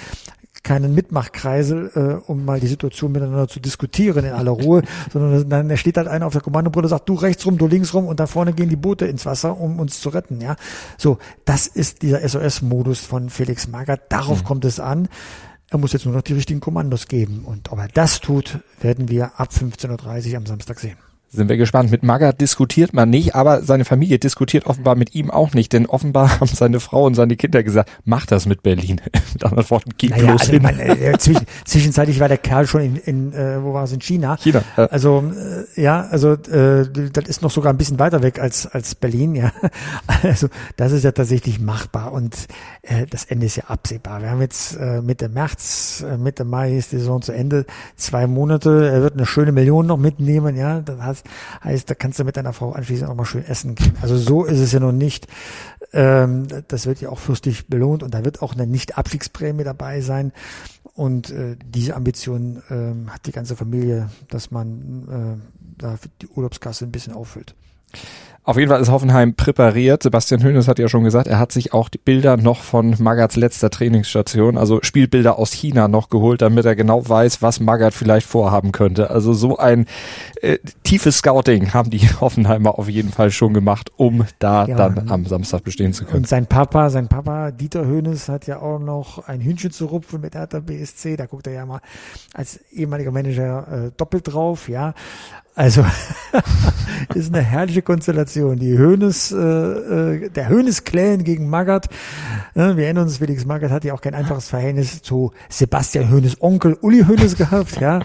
keinen 0.64 0.94
Mitmachkreisel, 0.94 1.90
äh, 1.94 2.30
um 2.30 2.44
mal 2.44 2.58
die 2.58 2.66
Situation 2.66 3.12
miteinander 3.12 3.46
zu 3.46 3.60
diskutieren 3.60 4.24
in 4.24 4.32
aller 4.32 4.50
Ruhe, 4.50 4.82
sondern 5.12 5.48
dann 5.48 5.76
steht 5.76 5.96
halt 5.96 6.08
einer 6.08 6.26
auf 6.26 6.32
der 6.32 6.42
Kommandobrille 6.42 6.86
und 6.86 6.90
sagt, 6.90 7.08
du 7.08 7.14
rechts 7.14 7.46
rum, 7.46 7.58
du 7.58 7.66
links 7.68 7.94
rum 7.94 8.06
und 8.06 8.18
da 8.18 8.26
vorne 8.26 8.52
gehen 8.52 8.68
die 8.68 8.76
Boote 8.76 9.06
ins 9.06 9.26
Wasser, 9.26 9.60
um 9.60 9.78
uns 9.78 10.00
zu 10.00 10.08
retten. 10.08 10.40
Ja, 10.40 10.56
So, 10.98 11.18
das 11.44 11.66
ist 11.66 12.02
dieser 12.02 12.26
SOS-Modus 12.26 13.00
von 13.00 13.30
Felix 13.30 13.68
Magath. 13.68 14.00
Darauf 14.08 14.42
mhm. 14.42 14.46
kommt 14.46 14.64
es 14.64 14.80
an. 14.80 15.08
Er 15.70 15.78
muss 15.78 15.92
jetzt 15.92 16.06
nur 16.06 16.14
noch 16.14 16.22
die 16.22 16.34
richtigen 16.34 16.60
Kommandos 16.60 17.08
geben. 17.08 17.42
Und 17.44 17.70
ob 17.72 17.78
er 17.78 17.88
das 17.88 18.20
tut, 18.20 18.60
werden 18.80 19.08
wir 19.08 19.38
ab 19.38 19.50
15.30 19.50 20.30
Uhr 20.30 20.36
am 20.38 20.46
Samstag 20.46 20.80
sehen 20.80 20.96
sind 21.34 21.48
wir 21.48 21.56
gespannt. 21.56 21.90
Mit 21.90 22.02
Magath 22.02 22.40
diskutiert 22.40 22.94
man 22.94 23.10
nicht, 23.10 23.34
aber 23.34 23.62
seine 23.62 23.84
Familie 23.84 24.18
diskutiert 24.18 24.66
offenbar 24.66 24.94
mit 24.94 25.14
ihm 25.14 25.30
auch 25.30 25.52
nicht, 25.54 25.72
denn 25.72 25.86
offenbar 25.86 26.40
haben 26.40 26.46
seine 26.46 26.80
Frau 26.80 27.04
und 27.04 27.14
seine 27.14 27.36
Kinder 27.36 27.62
gesagt, 27.62 27.90
mach 28.04 28.26
das 28.26 28.46
mit 28.46 28.62
Berlin. 28.62 29.00
mit 29.32 29.44
anderen 29.44 29.68
Worten, 29.70 29.90
geh 29.98 30.08
naja, 30.08 30.24
bloß 30.24 30.40
also 30.42 30.52
hin. 30.52 30.62
Man, 30.62 30.78
äh, 30.78 31.18
zwischen, 31.18 31.46
zwischenzeitlich 31.64 32.20
war 32.20 32.28
der 32.28 32.38
Kerl 32.38 32.66
schon 32.66 32.80
in, 32.82 32.96
in 32.96 33.32
äh, 33.32 33.62
wo 33.62 33.74
war 33.74 33.84
es, 33.84 33.92
in 33.92 34.00
China. 34.00 34.36
China. 34.36 34.62
Ja. 34.76 34.86
Also 34.86 35.24
äh, 35.76 35.80
ja, 35.80 36.02
also 36.02 36.32
äh, 36.32 36.86
das 37.12 37.24
ist 37.26 37.42
noch 37.42 37.50
sogar 37.50 37.72
ein 37.72 37.78
bisschen 37.78 37.98
weiter 37.98 38.22
weg 38.22 38.38
als 38.38 38.66
als 38.66 38.94
Berlin, 38.94 39.34
ja. 39.34 39.52
Also 40.22 40.48
das 40.76 40.92
ist 40.92 41.04
ja 41.04 41.12
tatsächlich 41.12 41.60
machbar 41.60 42.12
und 42.12 42.34
äh, 42.82 43.06
das 43.08 43.24
Ende 43.24 43.46
ist 43.46 43.56
ja 43.56 43.64
absehbar. 43.64 44.22
Wir 44.22 44.30
haben 44.30 44.40
jetzt 44.40 44.76
äh, 44.76 45.00
Mitte 45.02 45.28
März, 45.28 46.04
äh, 46.08 46.16
Mitte 46.16 46.44
Mai 46.44 46.76
ist 46.76 46.92
die 46.92 46.98
Saison 46.98 47.22
zu 47.22 47.32
Ende, 47.32 47.66
zwei 47.96 48.26
Monate. 48.26 48.90
Er 48.90 49.02
wird 49.02 49.14
eine 49.14 49.26
schöne 49.26 49.52
Million 49.52 49.86
noch 49.86 49.98
mitnehmen, 49.98 50.56
ja. 50.56 50.80
Das 50.80 51.00
heißt, 51.00 51.23
heißt, 51.62 51.88
da 51.88 51.94
kannst 51.94 52.18
du 52.18 52.24
mit 52.24 52.36
deiner 52.36 52.52
Frau 52.52 52.72
anschließend 52.72 53.10
auch 53.10 53.14
mal 53.14 53.24
schön 53.24 53.44
essen 53.44 53.74
gehen. 53.74 53.96
Also 54.02 54.16
so 54.16 54.44
ist 54.44 54.60
es 54.60 54.72
ja 54.72 54.80
noch 54.80 54.92
nicht. 54.92 55.26
Ähm, 55.92 56.46
das 56.68 56.86
wird 56.86 57.00
ja 57.00 57.10
auch 57.10 57.18
fürstlich 57.18 57.68
belohnt 57.68 58.02
und 58.02 58.14
da 58.14 58.24
wird 58.24 58.42
auch 58.42 58.54
eine 58.54 58.66
Nicht-Abstiegsprämie 58.66 59.64
dabei 59.64 60.00
sein. 60.00 60.32
Und 60.94 61.30
äh, 61.30 61.56
diese 61.64 61.96
Ambition 61.96 62.62
äh, 62.68 63.10
hat 63.10 63.26
die 63.26 63.32
ganze 63.32 63.56
Familie, 63.56 64.10
dass 64.28 64.50
man 64.50 65.40
äh, 65.40 65.82
da 65.82 65.98
die 66.22 66.28
Urlaubskasse 66.28 66.84
ein 66.84 66.92
bisschen 66.92 67.12
auffüllt. 67.12 67.54
Auf 68.46 68.58
jeden 68.58 68.70
Fall 68.70 68.80
ist 68.82 68.90
Hoffenheim 68.90 69.32
präpariert. 69.34 70.02
Sebastian 70.02 70.42
Hönes 70.42 70.68
hat 70.68 70.78
ja 70.78 70.88
schon 70.88 71.02
gesagt, 71.02 71.28
er 71.28 71.38
hat 71.38 71.50
sich 71.50 71.72
auch 71.72 71.88
die 71.88 71.96
Bilder 71.96 72.36
noch 72.36 72.60
von 72.60 72.94
Magats 72.98 73.36
letzter 73.36 73.70
Trainingsstation, 73.70 74.58
also 74.58 74.80
Spielbilder 74.82 75.38
aus 75.38 75.52
China 75.52 75.88
noch 75.88 76.10
geholt, 76.10 76.42
damit 76.42 76.66
er 76.66 76.76
genau 76.76 77.08
weiß, 77.08 77.40
was 77.40 77.60
Magat 77.60 77.94
vielleicht 77.94 78.26
vorhaben 78.26 78.70
könnte. 78.70 79.08
Also 79.08 79.32
so 79.32 79.56
ein 79.56 79.86
äh, 80.42 80.58
tiefes 80.82 81.18
Scouting 81.18 81.72
haben 81.72 81.88
die 81.88 82.00
Hoffenheimer 82.20 82.78
auf 82.78 82.90
jeden 82.90 83.10
Fall 83.10 83.30
schon 83.30 83.54
gemacht, 83.54 83.90
um 83.96 84.26
da 84.40 84.66
ja, 84.66 84.76
dann 84.76 85.08
am 85.08 85.24
Samstag 85.24 85.64
bestehen 85.64 85.94
zu 85.94 86.04
können. 86.04 86.18
Und 86.18 86.28
sein 86.28 86.44
Papa, 86.44 86.90
sein 86.90 87.08
Papa 87.08 87.50
Dieter 87.50 87.86
Hönes 87.86 88.28
hat 88.28 88.46
ja 88.46 88.60
auch 88.60 88.78
noch 88.78 89.26
ein 89.26 89.40
Hühnchen 89.40 89.70
zu 89.70 89.86
rupfen 89.86 90.20
mit 90.20 90.34
Hertha 90.34 90.60
BSC. 90.60 91.16
Da 91.16 91.24
guckt 91.24 91.46
er 91.46 91.54
ja 91.54 91.64
mal 91.64 91.80
als 92.34 92.60
ehemaliger 92.72 93.10
Manager 93.10 93.86
äh, 93.86 93.90
doppelt 93.96 94.34
drauf, 94.34 94.68
ja. 94.68 94.92
Also 95.56 95.84
ist 97.14 97.32
eine 97.32 97.44
herrliche 97.44 97.82
Konstellation. 97.82 98.58
Die 98.58 98.76
Hönes, 98.76 99.30
äh, 99.30 99.36
äh, 99.36 100.28
der 100.28 100.48
Hönes-Clan 100.48 101.22
gegen 101.22 101.48
Magath. 101.48 101.86
Äh, 102.54 102.76
wir 102.76 102.86
erinnern 102.86 103.04
uns, 103.04 103.18
Felix 103.18 103.44
Magath 103.44 103.70
hat 103.70 103.84
ja 103.84 103.94
auch 103.94 104.00
kein 104.00 104.14
einfaches 104.14 104.48
Verhältnis 104.48 105.02
zu 105.02 105.30
Sebastian 105.48 106.10
Hönes 106.10 106.42
Onkel 106.42 106.76
Uli 106.80 107.04
Hönes 107.04 107.36
gehabt. 107.38 107.80
Ja, 107.80 108.00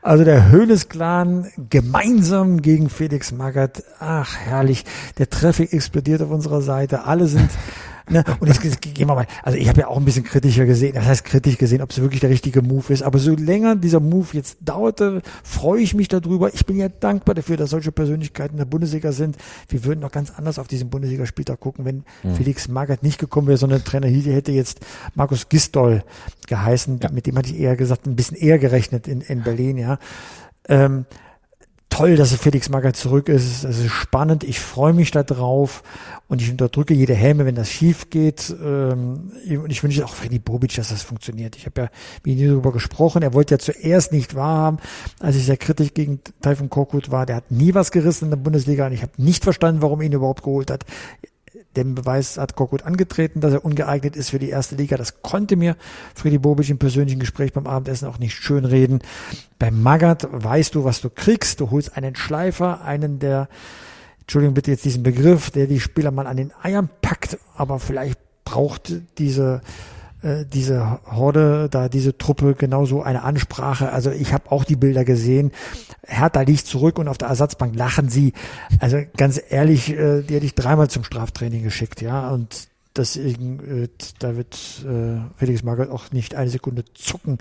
also 0.00 0.24
der 0.24 0.50
Hönes-Clan 0.50 1.50
gemeinsam 1.68 2.62
gegen 2.62 2.88
Felix 2.88 3.32
Magath. 3.32 3.82
Ach 4.00 4.36
herrlich, 4.38 4.86
der 5.18 5.28
Traffic 5.28 5.74
explodiert 5.74 6.22
auf 6.22 6.30
unserer 6.30 6.62
Seite. 6.62 7.04
Alle 7.04 7.26
sind 7.26 7.50
Ne? 8.08 8.22
Und 8.38 8.48
jetzt 8.48 8.82
gehen 8.82 9.08
wir 9.08 9.14
mal, 9.14 9.26
also 9.42 9.56
ich 9.56 9.68
habe 9.68 9.80
ja 9.80 9.88
auch 9.88 9.96
ein 9.96 10.04
bisschen 10.04 10.24
kritischer 10.24 10.66
gesehen, 10.66 10.94
das 10.94 11.06
heißt 11.06 11.24
kritisch 11.24 11.56
gesehen, 11.56 11.80
ob 11.80 11.90
es 11.90 12.00
wirklich 12.00 12.20
der 12.20 12.28
richtige 12.28 12.60
Move 12.60 12.92
ist. 12.92 13.02
Aber 13.02 13.18
so 13.18 13.34
länger 13.34 13.76
dieser 13.76 14.00
Move 14.00 14.28
jetzt 14.32 14.58
dauerte, 14.60 15.22
freue 15.42 15.80
ich 15.80 15.94
mich 15.94 16.08
darüber. 16.08 16.52
Ich 16.52 16.66
bin 16.66 16.76
ja 16.76 16.88
dankbar 16.88 17.34
dafür, 17.34 17.56
dass 17.56 17.70
solche 17.70 17.92
Persönlichkeiten 17.92 18.54
in 18.54 18.58
der 18.58 18.66
Bundesliga 18.66 19.12
sind. 19.12 19.36
Wir 19.68 19.84
würden 19.84 20.00
noch 20.00 20.12
ganz 20.12 20.32
anders 20.36 20.58
auf 20.58 20.68
diesen 20.68 20.90
Bundesligaspieltag 20.90 21.60
gucken, 21.60 21.84
wenn 21.86 22.04
mhm. 22.22 22.34
Felix 22.36 22.68
Magath 22.68 23.02
nicht 23.02 23.18
gekommen 23.18 23.48
wäre, 23.48 23.58
sondern 23.58 23.84
Trainer 23.84 24.08
hier 24.08 24.34
hätte 24.34 24.52
jetzt 24.52 24.80
Markus 25.14 25.48
Gistol 25.48 26.04
geheißen. 26.46 27.00
Ja. 27.02 27.10
Mit 27.10 27.26
dem 27.26 27.38
hatte 27.38 27.50
ich 27.50 27.58
eher 27.58 27.76
gesagt, 27.76 28.06
ein 28.06 28.16
bisschen 28.16 28.36
eher 28.36 28.58
gerechnet 28.58 29.08
in, 29.08 29.22
in 29.22 29.42
Berlin, 29.42 29.78
ja. 29.78 29.98
Ähm, 30.68 31.06
toll, 31.94 32.16
dass 32.16 32.34
Felix 32.34 32.68
Magath 32.70 32.96
zurück 32.96 33.28
ist. 33.28 33.62
Es 33.62 33.78
ist 33.78 33.90
spannend. 33.90 34.42
Ich 34.42 34.58
freue 34.58 34.92
mich 34.92 35.12
da 35.12 35.22
drauf 35.22 35.84
und 36.26 36.42
ich 36.42 36.50
unterdrücke 36.50 36.92
jede 36.92 37.14
Häme, 37.14 37.46
wenn 37.46 37.54
das 37.54 37.70
schief 37.70 38.10
geht. 38.10 38.52
Ähm, 38.64 39.30
und 39.48 39.70
ich 39.70 39.82
wünsche 39.84 40.04
auch 40.04 40.12
Freddy 40.12 40.40
Bobic, 40.40 40.74
dass 40.74 40.88
das 40.88 41.02
funktioniert. 41.02 41.54
Ich 41.54 41.66
habe 41.66 41.82
ja 41.82 41.88
mit 42.24 42.36
ihm 42.36 42.48
darüber 42.48 42.72
gesprochen. 42.72 43.22
Er 43.22 43.32
wollte 43.32 43.54
ja 43.54 43.58
zuerst 43.60 44.10
nicht 44.10 44.34
wahrhaben, 44.34 44.78
als 45.20 45.36
ich 45.36 45.44
sehr 45.44 45.56
kritisch 45.56 45.94
gegen 45.94 46.20
Taifun 46.42 46.68
Korkut 46.68 47.12
war. 47.12 47.26
Der 47.26 47.36
hat 47.36 47.52
nie 47.52 47.74
was 47.74 47.92
gerissen 47.92 48.24
in 48.24 48.30
der 48.30 48.38
Bundesliga 48.38 48.86
und 48.86 48.92
ich 48.92 49.02
habe 49.02 49.12
nicht 49.18 49.44
verstanden, 49.44 49.80
warum 49.80 50.02
ihn 50.02 50.12
überhaupt 50.12 50.42
geholt 50.42 50.72
hat. 50.72 50.84
Den 51.76 51.94
Beweis 51.94 52.36
hat 52.36 52.56
Korkut 52.56 52.82
angetreten, 52.82 53.40
dass 53.40 53.52
er 53.52 53.64
ungeeignet 53.64 54.16
ist 54.16 54.30
für 54.30 54.40
die 54.40 54.48
erste 54.48 54.74
Liga. 54.74 54.96
Das 54.96 55.22
konnte 55.22 55.54
mir 55.54 55.76
Freddy 56.14 56.38
Bobic 56.38 56.68
im 56.68 56.78
persönlichen 56.78 57.20
Gespräch 57.20 57.52
beim 57.52 57.68
Abendessen 57.68 58.08
auch 58.08 58.18
nicht 58.18 58.34
schön 58.34 58.64
reden. 58.64 59.00
Beim 59.60 59.80
Magath 59.80 60.26
weißt 60.30 60.74
du, 60.74 60.82
was 60.82 61.00
du 61.00 61.10
kriegst. 61.10 61.60
Du 61.60 61.70
holst 61.70 61.96
einen 61.96 62.16
Schleifer, 62.16 62.82
einen 62.82 63.20
der, 63.20 63.48
Entschuldigung 64.22 64.54
bitte 64.54 64.72
jetzt 64.72 64.84
diesen 64.84 65.04
Begriff, 65.04 65.50
der 65.50 65.68
die 65.68 65.78
Spieler 65.78 66.10
mal 66.10 66.26
an 66.26 66.38
den 66.38 66.52
Eiern 66.60 66.90
packt, 67.02 67.38
aber 67.54 67.78
vielleicht 67.78 68.18
braucht 68.44 68.92
diese 69.18 69.60
äh, 70.24 70.46
diese 70.46 71.00
Horde, 71.04 71.68
da 71.70 71.88
diese 71.88 72.16
Truppe 72.16 72.54
genauso 72.54 73.02
eine 73.02 73.22
Ansprache. 73.22 73.92
Also 73.92 74.10
ich 74.10 74.32
habe 74.32 74.50
auch 74.50 74.64
die 74.64 74.76
Bilder 74.76 75.04
gesehen. 75.04 75.52
Hertha 76.06 76.40
liegt 76.40 76.66
zurück 76.66 76.98
und 76.98 77.08
auf 77.08 77.18
der 77.18 77.28
Ersatzbank 77.28 77.76
lachen 77.76 78.08
sie. 78.08 78.32
Also 78.80 78.98
ganz 79.16 79.40
ehrlich, 79.48 79.90
äh, 79.90 80.22
die 80.22 80.34
hätte 80.34 80.46
ich 80.46 80.54
dreimal 80.54 80.88
zum 80.88 81.04
Straftraining 81.04 81.62
geschickt, 81.62 82.00
ja. 82.00 82.30
Und 82.30 82.68
deswegen, 82.96 83.84
äh, 83.84 83.88
da 84.18 84.36
wird 84.36 84.84
äh, 84.86 85.20
Felix 85.36 85.62
Magath 85.62 85.90
auch 85.90 86.10
nicht 86.10 86.34
eine 86.34 86.50
Sekunde 86.50 86.84
zucken, 86.94 87.38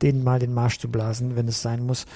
denen 0.00 0.22
mal 0.22 0.38
den 0.38 0.54
Marsch 0.54 0.78
zu 0.78 0.88
blasen, 0.88 1.36
wenn 1.36 1.48
es 1.48 1.62
sein 1.62 1.84
muss. 1.84 2.06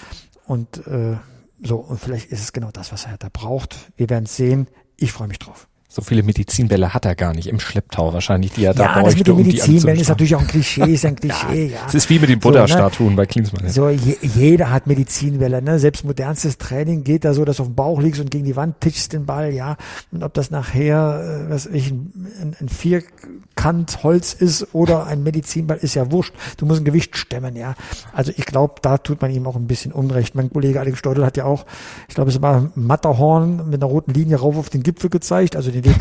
Und 0.47 0.87
äh, 0.87 1.17
so, 1.63 1.77
und 1.77 1.99
vielleicht 1.99 2.31
ist 2.31 2.41
es 2.41 2.53
genau 2.53 2.71
das, 2.71 2.93
was 2.93 3.09
Hertha 3.09 3.29
braucht. 3.33 3.93
Wir 3.97 4.09
werden 4.11 4.25
es 4.25 4.37
sehen. 4.37 4.69
Ich 4.97 5.13
freue 5.13 5.29
mich 5.29 5.39
drauf. 5.39 5.67
So 5.95 6.03
viele 6.03 6.25
Medizinbälle 6.25 6.93
hat 6.93 7.05
er 7.05 7.15
gar 7.15 7.33
nicht 7.33 7.47
im 7.47 7.61
Schlepptau 7.61 8.13
wahrscheinlich, 8.13 8.51
die 8.51 8.65
er 8.65 8.75
da 8.75 8.97
ja, 8.97 9.03
das 9.05 9.17
mit 9.17 9.29
den 9.29 9.37
Medizinbällen 9.37 10.01
ist 10.01 10.09
natürlich 10.09 10.35
auch 10.35 10.41
ein 10.41 10.49
Klischee, 10.49 10.93
ist 10.93 11.07
ein 11.07 11.15
Klischee, 11.21 11.67
ja. 11.67 11.87
Es 11.87 11.95
ist 11.95 12.11
wie 12.11 12.19
mit 12.19 12.31
den 12.31 12.41
Buddha-Statuen 12.41 13.11
so, 13.11 13.11
ne? 13.11 13.17
bei 13.17 13.27
Klinsmann. 13.27 13.65
Ja. 13.65 13.71
So, 13.71 13.89
je, 13.89 14.17
jeder 14.21 14.73
hat 14.73 14.89
Medizinbälle, 14.89 15.63
ne? 15.63 15.79
Selbst 15.79 16.05
modernstes 16.05 16.59
Training 16.59 17.05
geht 17.05 17.25
da 17.25 17.33
so, 17.33 17.45
dass 17.45 17.59
du 17.59 17.63
auf 17.63 17.69
dem 17.69 17.77
Bauch 17.77 18.03
liegst 18.03 18.21
und 18.21 18.33
gegen 18.33 18.45
die 18.45 18.57
Wand 18.57 18.81
tischst 18.81 19.13
den 19.13 19.25
Ball, 19.25 19.53
ja. 19.53 19.77
Und 20.11 20.25
ob 20.25 20.35
das 20.35 20.51
nachher, 20.51 21.47
äh, 21.47 21.51
was 21.53 21.67
ich, 21.67 21.93
ein, 21.93 22.57
ein 22.61 22.69
Vierkant 22.69 24.03
Holz 24.03 24.33
ist 24.33 24.75
oder 24.75 25.07
ein 25.07 25.23
Medizinball, 25.23 25.77
ist 25.77 25.95
ja 25.95 26.11
wurscht. 26.11 26.35
Du 26.57 26.67
musst 26.67 26.81
ein 26.81 26.85
Gewicht 26.85 27.17
stemmen, 27.17 27.55
ja. 27.55 27.77
Also 28.13 28.33
ich 28.37 28.47
glaube, 28.47 28.75
da 28.83 28.99
tut 28.99 29.23
man 29.23 29.31
ihm 29.31 29.47
auch 29.47 29.55
ein 29.55 29.69
bisschen 29.69 29.93
Unrecht. 29.93 30.35
Mein 30.35 30.53
Kollege 30.53 30.81
Alex 30.81 30.99
Steudel 30.99 31.25
hat 31.25 31.37
ja 31.37 31.45
auch, 31.45 31.67
ich 32.09 32.17
glaube, 32.17 32.33
es 32.33 32.43
war 32.43 32.73
Matterhorn 32.75 33.71
mit 33.71 33.81
einer 33.81 33.93
roten 33.93 34.13
Linie 34.13 34.39
rauf 34.39 34.57
auf 34.57 34.71
den 34.71 34.83
Gipfel 34.83 35.09
gezeigt, 35.09 35.55
also 35.55 35.71
den 35.71 35.84
Weg 35.85 35.97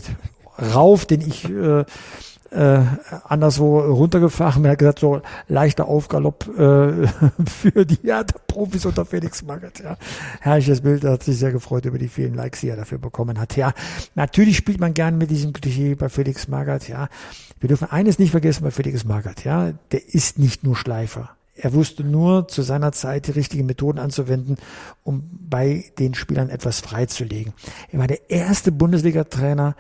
rauf, 0.74 1.06
den 1.06 1.22
ich 1.22 1.50
äh, 1.50 1.84
äh, 2.54 2.82
anderswo 3.24 3.80
runtergefahren 3.80 4.62
bin. 4.62 4.70
Er 4.70 4.74
hat 4.74 4.80
gesagt, 4.80 5.00
so 5.00 5.22
leichter 5.48 5.88
Aufgalopp 5.88 6.48
äh, 6.58 7.08
für 7.48 7.86
die 7.86 8.00
ja, 8.04 8.24
Profis 8.48 8.86
unter 8.86 9.06
Felix 9.06 9.44
Magath. 9.44 9.80
Ja. 9.80 9.98
Herrliches 10.40 10.82
Bild, 10.82 11.04
hat 11.04 11.24
sich 11.24 11.38
sehr 11.38 11.52
gefreut 11.52 11.86
über 11.86 11.98
die 11.98 12.08
vielen 12.08 12.36
Likes, 12.36 12.62
die 12.62 12.70
er 12.70 12.76
dafür 12.76 13.00
bekommen 13.00 13.40
hat. 13.40 13.56
Ja, 13.56 13.74
natürlich 14.16 14.58
spielt 14.58 14.80
man 14.80 14.94
gern 14.94 15.18
mit 15.18 15.32
diesem 15.32 15.54
Klischee 15.54 15.96
bei 15.96 16.10
Felix 16.10 16.48
Magath. 16.48 16.88
Ja, 16.88 17.10
wir 17.60 17.68
dürfen 17.68 17.90
eines 17.92 18.20
nicht 18.20 18.32
vergessen 18.32 18.64
bei 18.64 18.72
Felix 18.72 19.06
Magath. 19.06 19.44
Ja, 19.44 19.74
der 19.92 20.14
ist 20.14 20.38
nicht 20.38 20.64
nur 20.64 20.76
Schleifer. 20.76 21.32
Er 21.56 21.74
wusste 21.74 22.04
nur 22.04 22.48
zu 22.48 22.64
seiner 22.64 22.92
Zeit 22.92 23.28
die 23.28 23.32
richtigen 23.32 23.66
Methoden 23.66 24.00
anzuwenden, 24.00 24.58
um 25.04 25.30
bei 25.32 25.86
den 26.00 26.16
Spielern 26.16 26.50
etwas 26.50 26.80
freizulegen. 26.80 27.54
Er 27.92 28.00
war 28.00 28.08
der 28.08 28.30
erste 28.30 28.72
Bundesliga-Trainer, 28.72 29.76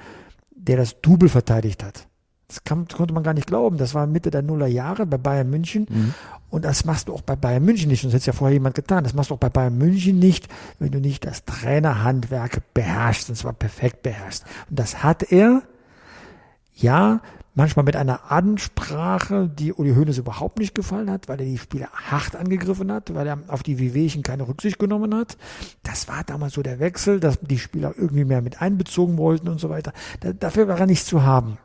der 0.51 0.77
das 0.77 1.01
Double 1.01 1.29
verteidigt 1.29 1.83
hat. 1.83 2.07
Das 2.47 2.63
kann, 2.63 2.87
konnte 2.87 3.15
man 3.15 3.23
gar 3.23 3.33
nicht 3.33 3.47
glauben. 3.47 3.77
Das 3.77 3.95
war 3.95 4.05
Mitte 4.05 4.29
der 4.29 4.43
Nuller 4.43 4.67
Jahre 4.67 5.07
bei 5.07 5.17
Bayern 5.17 5.49
München. 5.49 5.87
Mhm. 5.89 6.13
Und 6.51 6.65
das 6.65 6.85
machst 6.85 7.07
du 7.07 7.13
auch 7.13 7.21
bei 7.21 7.35
Bayern 7.35 7.65
München 7.65 7.89
nicht. 7.89 8.03
Das 8.05 8.13
hätte 8.13 8.27
ja 8.27 8.33
vorher 8.33 8.53
jemand 8.53 8.75
getan. 8.75 9.03
Das 9.03 9.15
machst 9.15 9.31
du 9.31 9.33
auch 9.33 9.39
bei 9.39 9.49
Bayern 9.49 9.75
München 9.75 10.19
nicht, 10.19 10.47
wenn 10.77 10.91
du 10.91 10.99
nicht 10.99 11.25
das 11.25 11.45
Trainerhandwerk 11.45 12.61
beherrschst. 12.75 13.29
Und 13.29 13.35
zwar 13.35 13.53
perfekt 13.53 14.03
beherrschst. 14.03 14.45
Und 14.69 14.77
das 14.77 15.01
hat 15.01 15.31
er, 15.31 15.63
ja, 16.75 17.21
manchmal 17.55 17.85
mit 17.85 17.95
einer 17.95 18.31
Ansprache, 18.31 19.49
die 19.49 19.73
Uli 19.73 19.93
Hoeneß 19.93 20.17
überhaupt 20.17 20.59
nicht 20.59 20.73
gefallen 20.75 21.09
hat, 21.09 21.27
weil 21.27 21.39
er 21.39 21.45
die 21.45 21.57
Spieler 21.57 21.89
hart 21.91 22.35
angegriffen 22.35 22.91
hat, 22.91 23.13
weil 23.13 23.27
er 23.27 23.39
auf 23.47 23.63
die 23.63 23.79
Wehwehchen 23.79 24.23
keine 24.23 24.47
Rücksicht 24.47 24.79
genommen 24.79 25.13
hat. 25.15 25.37
Das 25.83 26.07
war 26.07 26.23
damals 26.23 26.53
so 26.53 26.63
der 26.63 26.79
Wechsel, 26.79 27.19
dass 27.19 27.39
die 27.39 27.59
Spieler 27.59 27.93
irgendwie 27.97 28.25
mehr 28.25 28.41
mit 28.41 28.61
einbezogen 28.61 29.17
wollten 29.17 29.47
und 29.49 29.59
so 29.59 29.69
weiter. 29.69 29.93
Da, 30.21 30.33
dafür 30.33 30.67
war 30.67 30.79
er 30.79 30.87
nicht 30.87 31.05
zu 31.05 31.23
haben. 31.23 31.57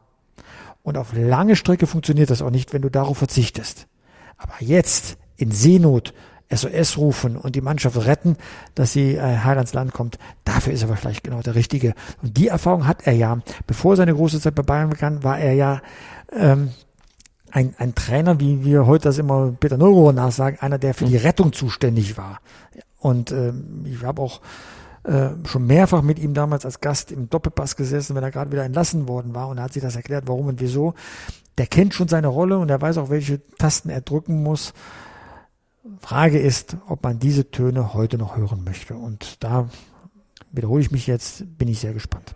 Und 0.83 0.97
auf 0.97 1.13
lange 1.15 1.57
Strecke 1.57 1.87
funktioniert 1.87 2.31
das 2.31 2.43
auch 2.43 2.51
nicht, 2.51 2.73
wenn 2.73 2.83
du 2.83 2.91
darauf 2.91 3.19
verzichtest. 3.19 3.87
Aber 4.37 4.55
jetzt 4.61 5.19
in 5.37 5.51
Seenot 5.51 6.15
SOS 6.51 6.97
rufen 6.97 7.37
und 7.37 7.55
die 7.57 7.61
Mannschaft 7.61 7.97
retten, 8.07 8.37
dass 8.75 8.93
sie 8.93 9.17
äh, 9.17 9.21
heil 9.21 9.57
ans 9.57 9.75
Land 9.75 9.93
kommt. 9.93 10.19
Dafür 10.45 10.73
ist 10.73 10.83
er 10.83 10.97
vielleicht 10.97 11.25
genau 11.25 11.41
der 11.41 11.55
Richtige. 11.55 11.95
Und 12.23 12.37
die 12.37 12.49
Erfahrung 12.49 12.87
hat 12.87 13.07
er 13.07 13.13
ja. 13.13 13.39
Bevor 13.67 13.97
seine 13.97 14.15
große 14.15 14.41
Zeit 14.41 14.55
bei 14.55 14.63
Bayern 14.63 14.91
begann, 14.91 15.23
war 15.23 15.39
er 15.39 15.53
ja 15.53 15.83
ähm, 16.33 16.71
ein, 17.51 17.75
ein 17.79 17.95
Trainer, 17.95 18.41
wie 18.41 18.65
wir 18.65 18.87
heute 18.87 19.05
das 19.05 19.19
immer 19.19 19.53
Peter 19.53 19.77
Neurohr 19.77 20.13
nachsagen, 20.13 20.61
einer, 20.61 20.79
der 20.79 20.95
für 20.95 21.05
die 21.05 21.17
Rettung 21.17 21.53
zuständig 21.53 22.17
war. 22.17 22.41
Und 22.99 23.31
ähm, 23.31 23.85
ich 23.87 24.03
habe 24.03 24.23
auch 24.23 24.41
äh, 25.05 25.31
schon 25.47 25.67
mehrfach 25.67 26.03
mit 26.03 26.19
ihm 26.19 26.35
damals 26.35 26.65
als 26.65 26.81
Gast 26.81 27.13
im 27.13 27.31
Doppelpass 27.31 27.77
gesessen, 27.77 28.17
wenn 28.17 28.25
er 28.25 28.31
gerade 28.31 28.53
wieder 28.53 28.65
entlassen 28.65 29.09
worden 29.09 29.35
war 29.35 29.49
und 29.49 29.59
er 29.59 29.65
hat 29.65 29.73
sich 29.73 29.83
das 29.83 29.97
erklärt, 29.97 30.25
warum 30.27 30.47
und 30.47 30.61
wieso. 30.61 30.95
Der 31.57 31.67
kennt 31.67 31.95
schon 31.95 32.09
seine 32.09 32.29
Rolle 32.29 32.59
und 32.59 32.71
er 32.71 32.81
weiß 32.81 32.99
auch, 32.99 33.11
welche 33.11 33.41
Tasten 33.57 33.91
er 33.91 34.01
drücken 34.01 34.43
muss. 34.43 34.75
Frage 36.01 36.39
ist, 36.39 36.77
ob 36.89 37.03
man 37.03 37.19
diese 37.19 37.51
Töne 37.51 37.95
heute 37.95 38.19
noch 38.19 38.37
hören 38.37 38.65
möchte. 38.65 38.95
Und 38.95 39.43
da 39.43 39.69
wiederhole 40.53 40.83
ich 40.83 40.91
mich 40.91 41.07
jetzt, 41.07 41.45
bin 41.59 41.69
ich 41.69 41.81
sehr 41.81 41.93
gespannt. 41.93 42.35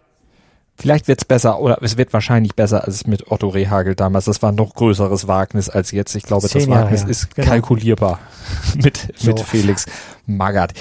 Vielleicht 0.74 1.06
wird's 1.06 1.24
besser 1.24 1.60
oder 1.60 1.78
es 1.82 1.96
wird 1.96 2.12
wahrscheinlich 2.12 2.56
besser 2.56 2.84
als 2.84 3.06
mit 3.06 3.30
Otto 3.30 3.48
Rehagel 3.48 3.94
damals. 3.94 4.24
Das 4.24 4.42
war 4.42 4.52
ein 4.52 4.56
noch 4.56 4.74
größeres 4.74 5.28
Wagnis 5.28 5.68
als 5.68 5.90
jetzt. 5.90 6.14
Ich 6.14 6.22
glaube, 6.22 6.48
das 6.48 6.68
Wagnis 6.68 7.04
ist 7.04 7.34
genau. 7.34 7.48
kalkulierbar 7.48 8.18
mit, 8.76 9.12
so. 9.16 9.28
mit 9.28 9.40
Felix 9.40 9.86
Magath. 10.26 10.72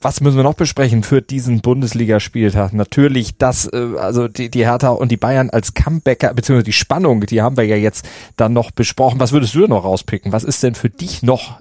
Was 0.00 0.20
müssen 0.20 0.36
wir 0.36 0.44
noch 0.44 0.54
besprechen 0.54 1.02
für 1.02 1.22
diesen 1.22 1.60
Bundesligaspieltag? 1.60 2.72
Natürlich 2.72 3.38
das, 3.38 3.66
äh, 3.72 3.94
also 3.98 4.28
die, 4.28 4.50
die 4.50 4.64
Hertha 4.64 4.88
und 4.90 5.10
die 5.10 5.16
Bayern 5.16 5.50
als 5.50 5.74
Comebacker, 5.74 6.34
beziehungsweise 6.34 6.64
die 6.64 6.72
Spannung, 6.72 7.20
die 7.22 7.42
haben 7.42 7.56
wir 7.56 7.64
ja 7.64 7.76
jetzt 7.76 8.06
dann 8.36 8.52
noch 8.52 8.70
besprochen. 8.70 9.20
Was 9.20 9.32
würdest 9.32 9.54
du 9.54 9.66
noch 9.66 9.84
rauspicken? 9.84 10.32
Was 10.32 10.44
ist 10.44 10.62
denn 10.62 10.74
für 10.74 10.90
dich 10.90 11.22
noch 11.22 11.60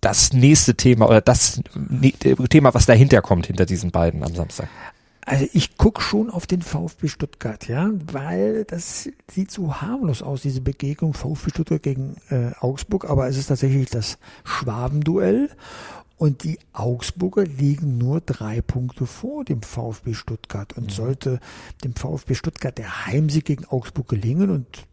das 0.00 0.32
nächste 0.32 0.74
Thema 0.74 1.08
oder 1.08 1.20
das 1.20 1.60
Thema, 2.50 2.74
was 2.74 2.86
dahinter 2.86 3.22
kommt, 3.22 3.46
hinter 3.46 3.66
diesen 3.66 3.90
beiden 3.90 4.22
am 4.22 4.34
Samstag? 4.34 4.68
Also 5.26 5.46
ich 5.54 5.78
guck 5.78 6.02
schon 6.02 6.28
auf 6.28 6.46
den 6.46 6.60
VfB 6.60 7.08
Stuttgart, 7.08 7.66
ja, 7.66 7.90
weil 8.12 8.64
das 8.64 9.08
sieht 9.30 9.50
so 9.50 9.80
harmlos 9.80 10.22
aus, 10.22 10.42
diese 10.42 10.60
Begegnung 10.60 11.14
VfB 11.14 11.50
Stuttgart 11.50 11.82
gegen 11.82 12.16
äh, 12.28 12.50
Augsburg, 12.60 13.08
aber 13.08 13.26
es 13.26 13.38
ist 13.38 13.46
tatsächlich 13.46 13.88
das 13.88 14.18
Schwabenduell 14.44 15.48
und 16.24 16.42
die 16.42 16.58
Augsburger 16.72 17.44
liegen 17.44 17.98
nur 17.98 18.22
drei 18.22 18.62
Punkte 18.62 19.04
vor 19.04 19.44
dem 19.44 19.60
VfB 19.60 20.14
Stuttgart 20.14 20.72
und 20.74 20.84
mhm. 20.84 20.90
sollte 20.90 21.40
dem 21.84 21.94
VfB 21.94 22.34
Stuttgart 22.34 22.78
der 22.78 23.04
Heimsieg 23.04 23.44
gegen 23.44 23.66
Augsburg 23.66 24.08
gelingen 24.08 24.48
und 24.48 24.86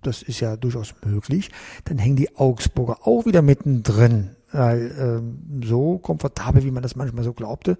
das 0.00 0.22
ist 0.22 0.40
ja 0.40 0.56
durchaus 0.56 0.94
möglich, 1.04 1.50
dann 1.84 1.98
hängen 1.98 2.16
die 2.16 2.34
Augsburger 2.36 3.06
auch 3.06 3.26
wieder 3.26 3.42
mittendrin. 3.42 4.30
Weil 4.50 4.94
ähm, 4.98 5.60
so 5.62 5.98
komfortabel, 5.98 6.64
wie 6.64 6.70
man 6.70 6.82
das 6.82 6.96
manchmal 6.96 7.22
so 7.22 7.34
glaubte, 7.34 7.76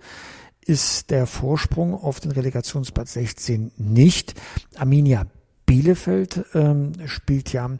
ist 0.60 1.08
der 1.08 1.26
Vorsprung 1.26 1.94
auf 1.94 2.20
den 2.20 2.32
Relegationsplatz 2.32 3.14
16 3.14 3.72
nicht. 3.78 4.34
Arminia 4.76 5.24
Bielefeld 5.68 6.46
ähm, 6.54 6.92
spielt 7.04 7.52
ja 7.52 7.70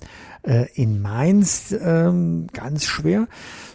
äh, 0.43 0.67
in 0.75 1.01
Mainz 1.01 1.73
ähm, 1.73 2.47
ganz 2.53 2.85
schwer. 2.85 3.29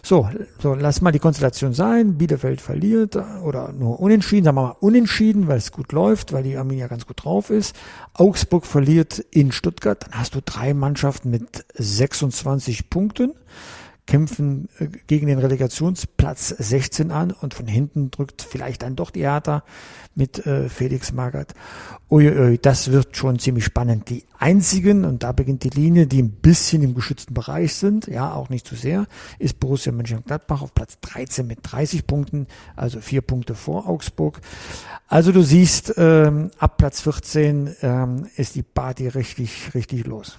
So, 0.04 0.30
so, 0.60 0.74
lass 0.74 1.00
mal 1.00 1.10
die 1.10 1.18
Konstellation 1.18 1.74
sein. 1.74 2.16
Bielefeld 2.16 2.60
verliert 2.60 3.16
oder 3.42 3.72
nur 3.72 3.98
unentschieden, 3.98 4.44
sagen 4.44 4.56
wir 4.56 4.62
mal 4.62 4.76
unentschieden, 4.78 5.48
weil 5.48 5.58
es 5.58 5.72
gut 5.72 5.90
läuft, 5.90 6.32
weil 6.32 6.44
die 6.44 6.56
Arminia 6.56 6.86
ganz 6.86 7.08
gut 7.08 7.24
drauf 7.24 7.50
ist. 7.50 7.74
Augsburg 8.12 8.66
verliert 8.66 9.18
in 9.32 9.50
Stuttgart, 9.50 10.04
dann 10.04 10.20
hast 10.20 10.36
du 10.36 10.40
drei 10.44 10.74
Mannschaften 10.74 11.30
mit 11.30 11.64
26 11.74 12.90
Punkten 12.90 13.32
kämpfen 14.06 14.68
äh, 14.78 14.88
gegen 15.06 15.26
den 15.26 15.38
Relegationsplatz 15.38 16.48
16 16.48 17.10
an 17.10 17.30
und 17.30 17.54
von 17.54 17.66
hinten 17.66 18.10
drückt 18.10 18.42
vielleicht 18.42 18.82
dann 18.82 18.96
doch 18.96 19.10
die 19.10 19.22
Hertha 19.22 19.64
mit 20.14 20.46
äh, 20.46 20.68
Felix 20.68 21.12
Magath. 21.12 21.54
Uiuiui, 22.10 22.58
das 22.58 22.92
wird 22.92 23.16
schon 23.16 23.38
ziemlich 23.38 23.64
spannend. 23.64 24.10
Die 24.10 24.24
einzigen, 24.38 25.04
und 25.04 25.22
da 25.22 25.32
beginnt 25.32 25.64
die 25.64 25.70
Linie, 25.70 26.06
die 26.06 26.22
ein 26.22 26.30
bisschen 26.30 26.82
im 26.82 26.94
geschützten 26.94 27.34
Bereich 27.34 27.74
sind, 27.74 28.06
ja, 28.06 28.32
auch 28.32 28.50
nicht 28.50 28.66
zu 28.66 28.76
sehr, 28.76 29.06
ist 29.38 29.58
Borussia 29.58 29.90
Mönchengladbach 29.90 30.62
auf 30.62 30.74
Platz 30.74 30.98
13 31.00 31.46
mit 31.46 31.60
30 31.62 32.06
Punkten, 32.06 32.46
also 32.76 33.00
vier 33.00 33.22
Punkte 33.22 33.54
vor 33.54 33.88
Augsburg. 33.88 34.40
Also 35.08 35.32
du 35.32 35.42
siehst, 35.42 35.94
ähm, 35.96 36.50
ab 36.58 36.76
Platz 36.76 37.00
14 37.00 37.74
ähm, 37.82 38.26
ist 38.36 38.54
die 38.54 38.62
Party 38.62 39.08
richtig, 39.08 39.74
richtig 39.74 40.06
los. 40.06 40.38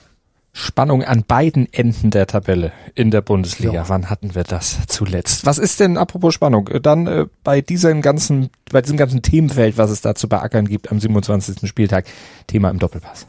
Spannung 0.57 1.03
an 1.03 1.25
beiden 1.27 1.71
Enden 1.73 2.11
der 2.11 2.27
Tabelle 2.27 2.71
in 2.95 3.11
der 3.11 3.19
Bundesliga. 3.21 3.73
Ja. 3.73 3.89
Wann 3.89 4.09
hatten 4.09 4.35
wir 4.35 4.45
das 4.45 4.87
zuletzt? 4.87 5.45
Was 5.45 5.57
ist 5.57 5.81
denn, 5.81 5.97
apropos 5.97 6.33
Spannung, 6.33 6.69
dann 6.81 7.07
äh, 7.07 7.25
bei 7.43 7.59
diesem 7.59 8.01
ganzen, 8.01 8.49
bei 8.71 8.81
diesem 8.81 8.95
ganzen 8.95 9.21
Themenfeld, 9.21 9.77
was 9.77 9.91
es 9.91 9.99
da 9.99 10.15
zu 10.15 10.29
beackern 10.29 10.65
gibt 10.65 10.89
am 10.93 11.01
27. 11.01 11.67
Spieltag, 11.67 12.05
Thema 12.47 12.69
im 12.69 12.79
Doppelpass? 12.79 13.27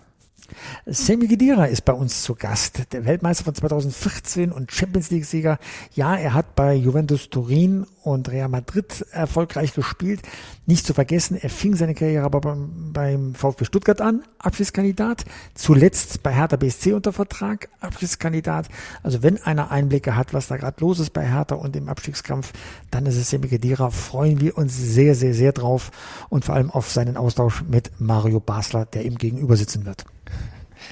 Sammy 0.87 1.27
Gedira 1.27 1.65
ist 1.65 1.85
bei 1.85 1.93
uns 1.93 2.23
zu 2.23 2.35
Gast, 2.35 2.93
der 2.93 3.05
Weltmeister 3.05 3.45
von 3.45 3.55
2014 3.55 4.53
und 4.53 4.71
Champions 4.73 5.11
League 5.11 5.25
Sieger. 5.25 5.59
Ja, 5.95 6.15
er 6.17 6.33
hat 6.33 6.55
bei 6.55 6.75
Juventus 6.75 7.29
Turin 7.29 7.87
und 8.07 8.29
Real 8.31 8.49
Madrid 8.49 9.05
erfolgreich 9.11 9.75
gespielt. 9.75 10.23
Nicht 10.65 10.87
zu 10.87 10.95
vergessen, 10.95 11.37
er 11.37 11.51
fing 11.51 11.75
seine 11.75 11.95
Karriere 11.95 12.25
aber 12.25 12.41
beim, 12.41 13.35
VfB 13.35 13.65
Stuttgart 13.65 14.01
an, 14.01 14.23
Abschlusskandidat. 14.39 15.25
Zuletzt 15.55 16.23
bei 16.23 16.33
Hertha 16.33 16.57
BSC 16.57 16.93
unter 16.93 17.13
Vertrag, 17.13 17.69
Abschlusskandidat. 17.81 18.69
Also 19.03 19.25
wenn 19.25 19.43
einer 19.43 19.73
Einblicke 19.73 20.15
hat, 20.15 20.35
was 20.35 20.47
da 20.47 20.57
gerade 20.57 20.81
los 20.81 21.01
ist 21.01 21.13
bei 21.13 21.27
Hertha 21.27 21.57
und 21.57 21.75
im 21.75 21.89
Abstiegskampf, 21.89 22.53
dann 22.93 23.07
ist 23.07 23.17
es 23.17 23.31
Sammy 23.31 23.49
Gedira. 23.49 23.91
Freuen 23.91 24.41
wir 24.41 24.57
uns 24.57 24.77
sehr, 24.77 25.17
sehr, 25.17 25.35
sehr 25.35 25.53
drauf 25.53 25.91
und 26.29 26.45
vor 26.45 26.55
allem 26.55 26.71
auf 26.71 26.91
seinen 26.91 27.17
Austausch 27.17 27.65
mit 27.69 27.91
Mario 27.99 28.39
Basler, 28.39 28.87
der 28.87 29.05
ihm 29.05 29.19
gegenüber 29.19 29.57
sitzen 29.57 29.85
wird 29.85 30.05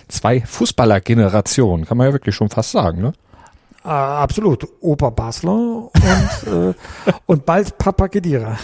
zwei 0.09 0.41
Fußballergenerationen, 0.41 1.87
kann 1.87 1.97
man 1.97 2.09
ja 2.09 2.13
wirklich 2.13 2.35
schon 2.35 2.51
fast 2.51 2.73
sagen, 2.73 3.01
ne? 3.01 3.13
Uh, 3.85 3.89
absolut. 3.89 4.67
Opa 4.81 5.11
Basler 5.11 5.53
und, 5.53 5.93
äh, 6.47 6.75
und 7.27 7.45
bald 7.45 7.77
Papa 7.77 8.09
Kedira. 8.09 8.57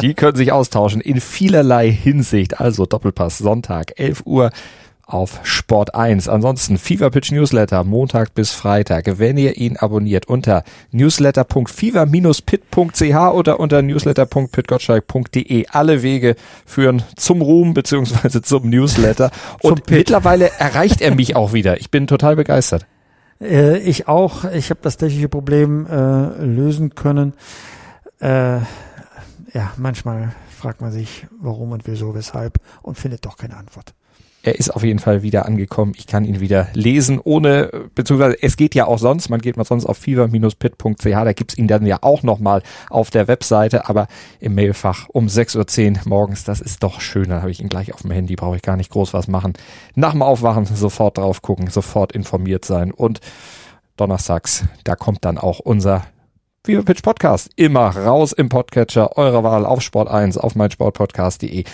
Die 0.00 0.14
können 0.14 0.36
sich 0.36 0.50
austauschen 0.50 1.00
in 1.00 1.20
vielerlei 1.20 1.88
Hinsicht. 1.88 2.60
Also 2.60 2.84
Doppelpass 2.84 3.38
Sonntag, 3.38 3.92
11 3.96 4.22
Uhr 4.24 4.50
auf 5.06 5.40
Sport 5.42 5.94
1. 5.94 6.28
Ansonsten 6.28 6.76
Fever 6.78 7.10
Pitch 7.10 7.32
Newsletter 7.32 7.84
Montag 7.84 8.32
bis 8.34 8.52
Freitag. 8.52 9.18
Wenn 9.18 9.36
ihr 9.36 9.56
ihn 9.56 9.76
abonniert 9.76 10.26
unter 10.26 10.64
newsletter.fever-pit.ch 10.92 13.34
oder 13.34 13.60
unter 13.60 13.82
newsletter.pitgottschalk.de. 13.82 15.66
Alle 15.70 16.02
Wege 16.02 16.36
führen 16.64 17.02
zum 17.16 17.42
Ruhm 17.42 17.74
beziehungsweise 17.74 18.40
zum 18.42 18.70
Newsletter. 18.70 19.30
Und 19.60 19.86
zum 19.86 19.96
mittlerweile 19.96 20.50
erreicht 20.58 21.00
er 21.00 21.14
mich 21.14 21.36
auch 21.36 21.52
wieder. 21.52 21.78
Ich 21.80 21.90
bin 21.90 22.06
total 22.06 22.36
begeistert. 22.36 22.86
Äh, 23.40 23.78
ich 23.78 24.06
auch. 24.08 24.44
Ich 24.44 24.70
habe 24.70 24.80
das 24.82 24.96
technische 24.96 25.28
Problem 25.28 25.86
äh, 25.86 26.44
lösen 26.44 26.94
können. 26.94 27.34
Äh, 28.20 28.58
ja, 29.52 29.72
manchmal 29.76 30.34
fragt 30.56 30.80
man 30.80 30.92
sich, 30.92 31.26
warum 31.40 31.72
und 31.72 31.86
wieso, 31.86 32.14
weshalb 32.14 32.58
und 32.82 32.96
findet 32.96 33.26
doch 33.26 33.36
keine 33.36 33.56
Antwort 33.56 33.92
er 34.44 34.58
ist 34.58 34.70
auf 34.70 34.84
jeden 34.84 34.98
Fall 34.98 35.22
wieder 35.22 35.46
angekommen. 35.46 35.94
Ich 35.96 36.06
kann 36.06 36.24
ihn 36.24 36.38
wieder 36.38 36.68
lesen, 36.74 37.18
ohne, 37.22 37.70
beziehungsweise 37.94 38.36
es 38.42 38.56
geht 38.56 38.74
ja 38.74 38.86
auch 38.86 38.98
sonst, 38.98 39.30
man 39.30 39.40
geht 39.40 39.56
mal 39.56 39.64
sonst 39.64 39.86
auf 39.86 39.96
fever-pit.ch, 39.96 41.04
da 41.04 41.32
gibt's 41.32 41.56
ihn 41.56 41.66
dann 41.66 41.86
ja 41.86 41.98
auch 42.02 42.22
nochmal 42.22 42.62
auf 42.90 43.10
der 43.10 43.26
Webseite, 43.26 43.88
aber 43.88 44.06
im 44.40 44.54
Mailfach 44.54 45.08
um 45.08 45.26
6.10 45.26 45.96
Uhr 45.96 46.00
morgens, 46.04 46.44
das 46.44 46.60
ist 46.60 46.82
doch 46.82 47.00
schön, 47.00 47.30
dann 47.30 47.40
habe 47.40 47.50
ich 47.50 47.60
ihn 47.60 47.70
gleich 47.70 47.94
auf 47.94 48.02
dem 48.02 48.10
Handy, 48.10 48.36
brauche 48.36 48.56
ich 48.56 48.62
gar 48.62 48.76
nicht 48.76 48.90
groß 48.90 49.14
was 49.14 49.28
machen. 49.28 49.54
Nach 49.94 50.12
dem 50.12 50.22
Aufwachen 50.22 50.66
sofort 50.66 51.16
drauf 51.16 51.40
gucken, 51.40 51.70
sofort 51.70 52.12
informiert 52.12 52.66
sein 52.66 52.92
und 52.92 53.20
donnerstags, 53.96 54.64
da 54.84 54.94
kommt 54.94 55.24
dann 55.24 55.38
auch 55.38 55.58
unser 55.58 56.04
Fever 56.66 56.82
Pitch 56.82 57.02
Podcast. 57.02 57.50
Immer 57.56 57.96
raus 57.96 58.32
im 58.32 58.48
Podcatcher 58.48 59.16
eurer 59.16 59.42
Wahl 59.42 59.64
auf 59.64 59.80
Sport 59.82 60.08
1, 60.08 60.36
auf 60.36 60.54
meinsportpodcast.de 60.54 61.64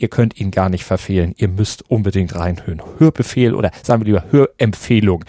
ihr 0.00 0.08
könnt 0.08 0.40
ihn 0.40 0.50
gar 0.50 0.68
nicht 0.68 0.84
verfehlen. 0.84 1.34
Ihr 1.36 1.48
müsst 1.48 1.88
unbedingt 1.90 2.34
reinhören. 2.34 2.82
Hörbefehl 2.98 3.54
oder 3.54 3.70
sagen 3.82 4.00
wir 4.02 4.06
lieber 4.06 4.24
Hörempfehlung. 4.30 5.24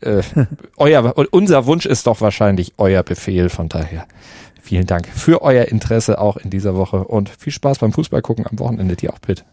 Äh, 0.00 0.22
euer, 0.76 1.14
unser 1.30 1.66
Wunsch 1.66 1.86
ist 1.86 2.06
doch 2.06 2.20
wahrscheinlich 2.20 2.74
euer 2.78 3.02
Befehl. 3.02 3.48
Von 3.48 3.68
daher 3.68 4.06
vielen 4.60 4.86
Dank 4.86 5.06
für 5.08 5.42
euer 5.42 5.66
Interesse 5.66 6.20
auch 6.20 6.36
in 6.36 6.50
dieser 6.50 6.74
Woche 6.74 7.04
und 7.04 7.28
viel 7.28 7.52
Spaß 7.52 7.78
beim 7.78 7.92
Fußball 7.92 8.20
gucken 8.22 8.46
am 8.46 8.58
Wochenende. 8.58 8.96
Dir 8.96 9.12
auch, 9.12 9.20
Pitt. 9.20 9.44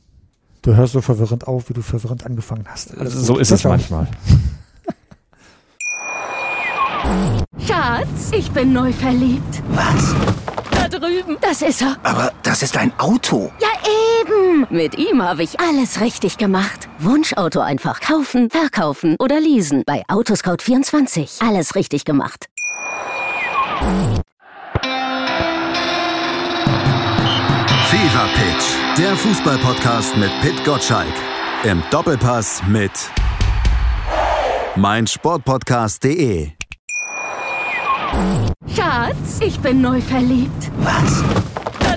Du 0.64 0.76
hörst 0.76 0.94
so 0.94 1.02
verwirrend 1.02 1.48
auf, 1.48 1.70
wie 1.70 1.74
du 1.74 1.82
verwirrend 1.82 2.26
angefangen 2.26 2.66
hast. 2.68 2.98
Alles 2.98 3.14
so 3.14 3.38
ist 3.38 3.52
es 3.52 3.64
manchmal. 3.64 4.08
Schatz, 7.68 8.32
ich 8.32 8.50
bin 8.52 8.74
neu 8.74 8.92
verliebt. 8.92 9.62
Was? 9.70 10.16
Da 10.72 10.88
drüben. 10.88 11.38
Das 11.42 11.62
ist 11.62 11.82
er. 11.82 11.98
Aber 12.04 12.32
das 12.44 12.64
ist 12.64 12.78
ein 12.78 12.92
Auto. 12.98 13.52
Ja, 13.60 13.68
eben. 14.24 14.68
Mit 14.70 14.98
ihm 14.98 15.22
habe 15.22 15.44
ich 15.44 15.60
alles 15.60 16.02
richtig 16.02 16.38
gemacht. 16.38 16.90
Wunschauto 17.00 17.60
einfach 17.60 18.00
kaufen, 18.00 18.50
verkaufen 18.50 19.16
oder 19.20 19.40
leasen. 19.40 19.84
Bei 19.86 20.04
Autoscout24. 20.08 21.48
Alles 21.48 21.76
richtig 21.76 22.06
gemacht. 22.06 22.48
Fever 27.90 28.28
Pitch. 28.34 28.66
Der 28.98 29.16
Fußballpodcast 29.16 30.18
mit 30.18 30.32
Pit 30.42 30.64
Gottschalk. 30.64 31.14
Im 31.64 31.82
Doppelpass 31.92 32.62
mit 32.68 32.92
meinsportpodcast.de. 34.76 36.50
Schatz, 38.76 39.40
ich 39.40 39.60
bin 39.60 39.82
neu 39.82 40.02
verliebt. 40.02 40.72
Was? 40.80 41.24